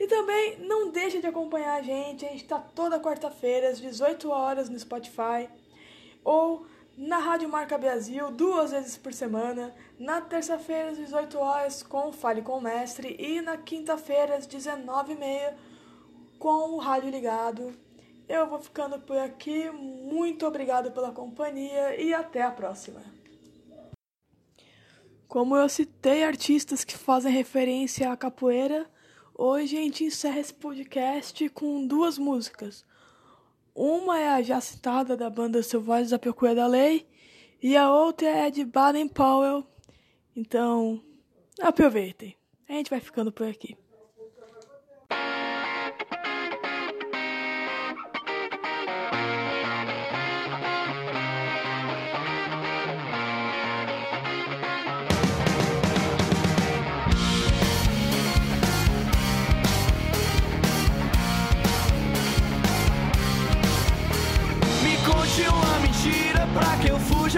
E 0.00 0.06
também 0.08 0.58
não 0.58 0.90
deixe 0.90 1.20
de 1.20 1.28
acompanhar 1.28 1.78
a 1.78 1.82
gente, 1.82 2.26
a 2.26 2.28
gente 2.28 2.42
está 2.42 2.58
toda 2.58 2.98
quarta-feira 2.98 3.68
às 3.68 3.80
18 3.80 4.28
horas 4.30 4.68
no 4.68 4.76
Spotify 4.78 5.48
ou 6.24 6.66
na 6.96 7.18
Rádio 7.18 7.48
Marca 7.48 7.78
Brasil, 7.78 8.30
duas 8.30 8.70
vezes 8.70 8.96
por 8.96 9.12
semana, 9.12 9.74
na 9.98 10.20
terça-feira 10.20 10.90
às 10.90 10.98
18 10.98 11.38
horas 11.38 11.82
com 11.82 12.12
Fale 12.12 12.42
com 12.42 12.58
o 12.58 12.60
Mestre 12.60 13.16
e 13.18 13.40
na 13.40 13.56
quinta-feira 13.56 14.36
às 14.36 14.46
19h30 14.46 15.54
com 16.38 16.74
o 16.74 16.78
Rádio 16.78 17.10
Ligado. 17.10 17.72
Eu 18.28 18.46
vou 18.46 18.60
ficando 18.60 18.98
por 19.00 19.16
aqui, 19.16 19.70
muito 19.70 20.46
obrigado 20.46 20.90
pela 20.92 21.12
companhia 21.12 22.00
e 22.00 22.12
até 22.12 22.42
a 22.42 22.50
próxima. 22.50 23.02
Como 25.26 25.56
eu 25.56 25.68
citei 25.68 26.24
artistas 26.24 26.84
que 26.84 26.96
fazem 26.96 27.32
referência 27.32 28.12
à 28.12 28.16
capoeira, 28.16 28.86
hoje 29.34 29.78
a 29.78 29.80
gente 29.80 30.04
encerra 30.04 30.40
esse 30.40 30.52
podcast 30.52 31.48
com 31.48 31.86
duas 31.86 32.18
músicas. 32.18 32.84
Uma 33.74 34.18
é 34.18 34.28
a 34.28 34.42
já 34.42 34.60
citada 34.60 35.16
da 35.16 35.30
banda 35.30 35.62
Selvagens 35.62 36.10
da 36.10 36.18
Pecuia 36.18 36.54
da 36.54 36.66
Lei 36.66 37.06
e 37.62 37.76
a 37.76 37.90
outra 37.90 38.28
é 38.28 38.50
de 38.50 38.64
Baden 38.64 39.08
Powell. 39.08 39.66
Então, 40.36 41.02
aproveitem. 41.60 42.36
A 42.68 42.72
gente 42.72 42.90
vai 42.90 43.00
ficando 43.00 43.32
por 43.32 43.46
aqui. 43.46 43.76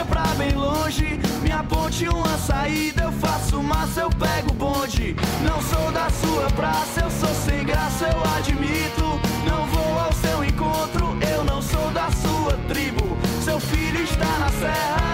Pra 0.02 0.24
bem 0.36 0.52
longe. 0.54 1.20
Me 1.42 1.52
aponte 1.52 2.08
uma 2.08 2.36
saída, 2.38 3.04
eu 3.04 3.12
faço 3.12 3.62
massa, 3.62 4.00
eu 4.00 4.10
pego 4.10 4.52
bonde. 4.54 5.14
Não 5.42 5.60
sou 5.60 5.92
da 5.92 6.08
sua 6.10 6.46
praça, 6.56 7.00
eu 7.02 7.10
sou 7.10 7.34
sem 7.34 7.64
graça, 7.64 8.06
eu 8.06 8.36
admito. 8.36 9.20
Não 9.48 9.66
vou 9.66 10.00
ao 10.00 10.12
seu 10.14 10.44
encontro, 10.44 11.16
eu 11.36 11.44
não 11.44 11.60
sou 11.60 11.90
da 11.90 12.10
sua 12.10 12.56
tribo. 12.66 13.16
Seu 13.44 13.60
filho 13.60 14.02
está 14.02 14.38
na 14.38 14.48
serra 14.48 15.13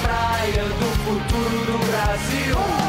praia 0.00 0.64
do 0.64 0.88
futuro 1.04 1.66
do 1.66 1.86
Brasil. 1.86 2.81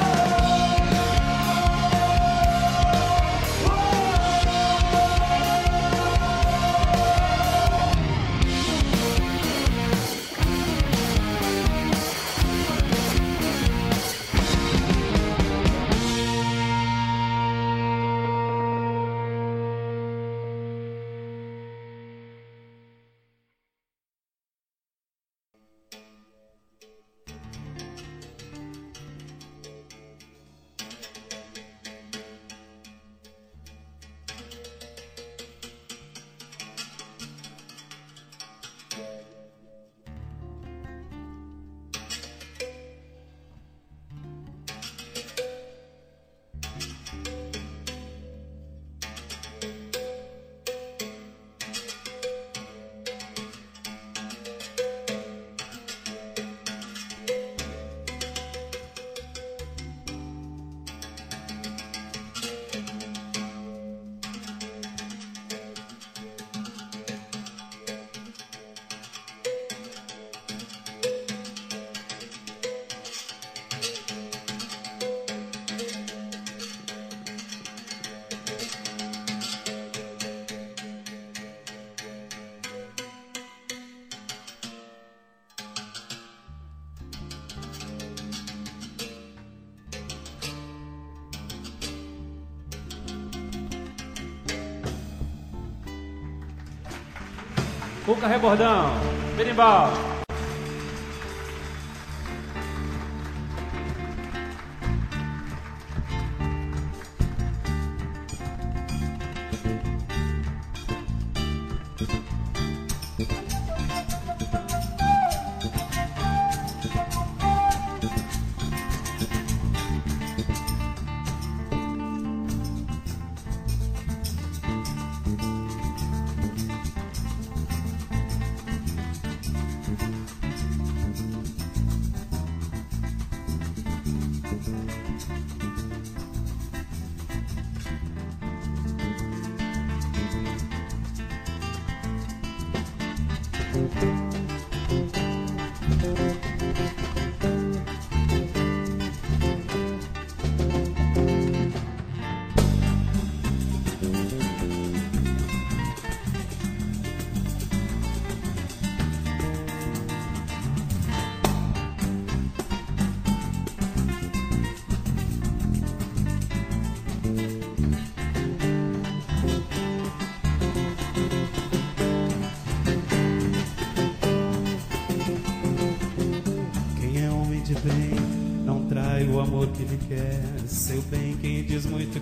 Fuca 98.14 98.28
Rebordão, 98.28 98.94
Berimbau. 99.36 100.13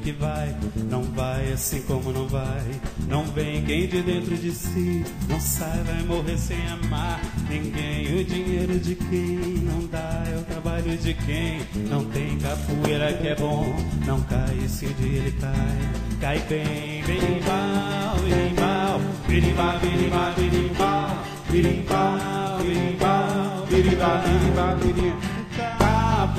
Que 0.01 0.11
vai, 0.13 0.55
não 0.89 1.03
vai 1.03 1.51
assim 1.53 1.81
como 1.83 2.11
não 2.11 2.27
vai. 2.27 2.65
Não 3.07 3.23
vem 3.25 3.63
quem 3.63 3.87
de 3.87 4.01
dentro 4.01 4.35
de 4.35 4.51
si 4.51 5.03
não 5.29 5.39
sai, 5.39 5.83
vai 5.83 6.03
morrer 6.03 6.37
sem 6.37 6.57
amar 6.67 7.19
ninguém. 7.49 8.19
O 8.19 8.23
dinheiro 8.23 8.79
de 8.79 8.95
quem 8.95 9.37
não 9.63 9.85
dá 9.87 10.23
é 10.27 10.37
o 10.37 10.43
trabalho 10.43 10.97
de 10.97 11.13
quem 11.13 11.61
não 11.89 12.03
tem 12.05 12.37
capoeira 12.39 13.13
que 13.13 13.27
é 13.27 13.35
bom. 13.35 13.73
Não 14.05 14.21
cai 14.21 14.67
se 14.67 14.87
um 14.87 14.93
dia 14.93 15.19
ele 15.19 15.31
cai, 15.39 15.77
cai 16.19 16.39
bem. 16.49 17.03
Berimbau, 17.03 18.17
berimbau, 18.23 19.01
berimbau, 19.27 19.79
berimbau, 19.79 20.33
berimbau, 20.35 21.17
berimbau, 21.51 22.57
berimbau, 22.57 23.65
berimbau, 23.69 24.21
berimbau, 24.21 24.77
berimbau. 24.77 25.40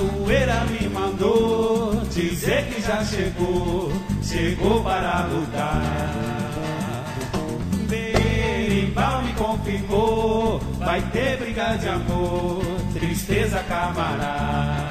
Capoeira 0.03 0.65
me 0.65 0.89
mandou 0.89 1.95
dizer 2.07 2.67
que 2.67 2.83
já 2.83 3.05
chegou, 3.05 3.93
chegou 4.21 4.83
para 4.83 5.27
lutar. 5.27 5.81
Berimbau 7.89 9.23
me 9.23 9.33
confirmou, 9.35 10.59
vai 10.79 11.01
ter 11.11 11.37
briga 11.37 11.77
de 11.77 11.89
amor, 11.89 12.65
tristeza 12.93 13.63
camarada. 13.63 14.91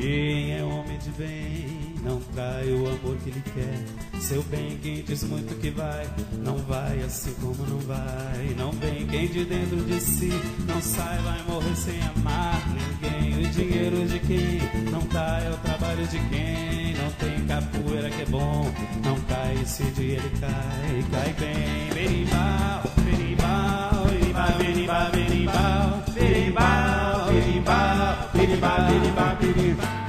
Quem 0.00 0.58
é 0.58 0.64
homem 0.64 0.98
de 0.98 1.10
bem, 1.10 1.94
não 2.02 2.18
trai 2.34 2.72
o 2.72 2.88
amor 2.88 3.16
que 3.18 3.28
ele 3.28 3.42
quer 3.54 4.09
seu 4.20 4.42
bem, 4.44 4.78
quem 4.82 5.02
diz 5.02 5.24
muito 5.24 5.58
que 5.60 5.70
vai, 5.70 6.06
não 6.44 6.56
vai 6.58 7.00
assim 7.02 7.32
como 7.40 7.66
não 7.66 7.78
vai. 7.78 8.54
Não 8.56 8.70
vem 8.72 9.06
quem 9.06 9.26
de 9.28 9.44
dentro 9.44 9.76
de 9.84 10.00
si 10.00 10.30
não 10.68 10.80
sai, 10.80 11.18
vai 11.18 11.42
morrer 11.48 11.74
sem 11.74 12.00
amar 12.02 12.60
ninguém. 12.68 13.44
O 13.44 13.50
dinheiro 13.50 14.06
de 14.06 14.18
quem 14.20 14.90
não 14.90 15.00
tá 15.06 15.40
é 15.42 15.50
o 15.50 15.56
trabalho 15.58 16.06
de 16.06 16.18
quem 16.28 16.94
não 16.94 17.10
tem 17.12 17.46
capoeira 17.46 18.10
que 18.10 18.22
é 18.22 18.26
bom. 18.26 18.70
Não 19.02 19.18
cai, 19.22 19.58
esse 19.62 19.84
dia 19.92 20.18
ele 20.18 20.30
cai, 20.38 21.04
cai 21.10 21.32
bem. 21.34 21.94
Berimbau, 21.94 22.82
berimbau, 23.04 24.04
berimbau, 24.06 24.58
berimbau, 24.58 25.10
berimbau, 25.10 26.02
berimbau, 26.14 27.26
berimbau, 27.26 28.30
berimbau, 28.34 28.86
berimbau, 28.90 29.36
berimbau. 29.36 29.99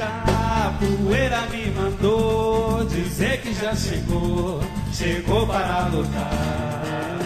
Capoeira 0.81 1.41
me 1.51 1.69
mandou 1.69 2.83
dizer 2.85 3.39
que 3.41 3.53
já 3.53 3.75
chegou, 3.75 4.59
chegou 4.91 5.45
para 5.45 5.87
lutar. 5.89 7.19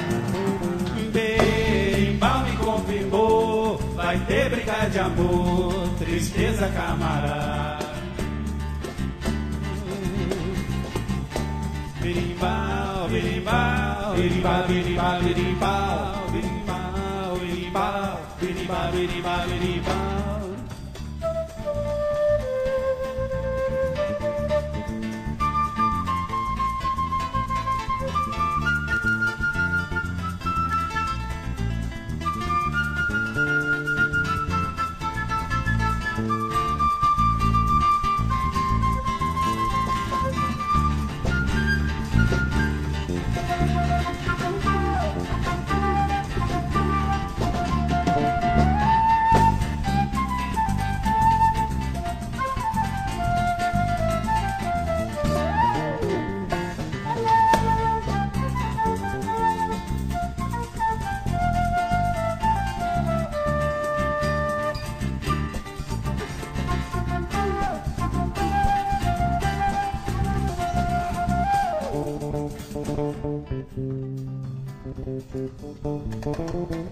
Berimbau 1.14 2.44
me 2.44 2.58
confirmou, 2.58 3.78
vai 3.96 4.20
ter 4.26 4.50
briga 4.50 4.90
de 4.90 5.00
amor, 5.00 5.88
tristeza 5.98 6.68
camarada. 6.68 7.86
Berimbau, 12.02 13.08
berimbau, 13.08 14.16
berimbau, 14.16 14.68
berimbau, 14.68 15.22
berimbau, 15.22 16.28
berimbau, 16.30 17.38
berimbau, 17.40 18.20
berimbau, 18.38 18.92
berimbau, 18.92 19.48
berimbau. 19.48 20.45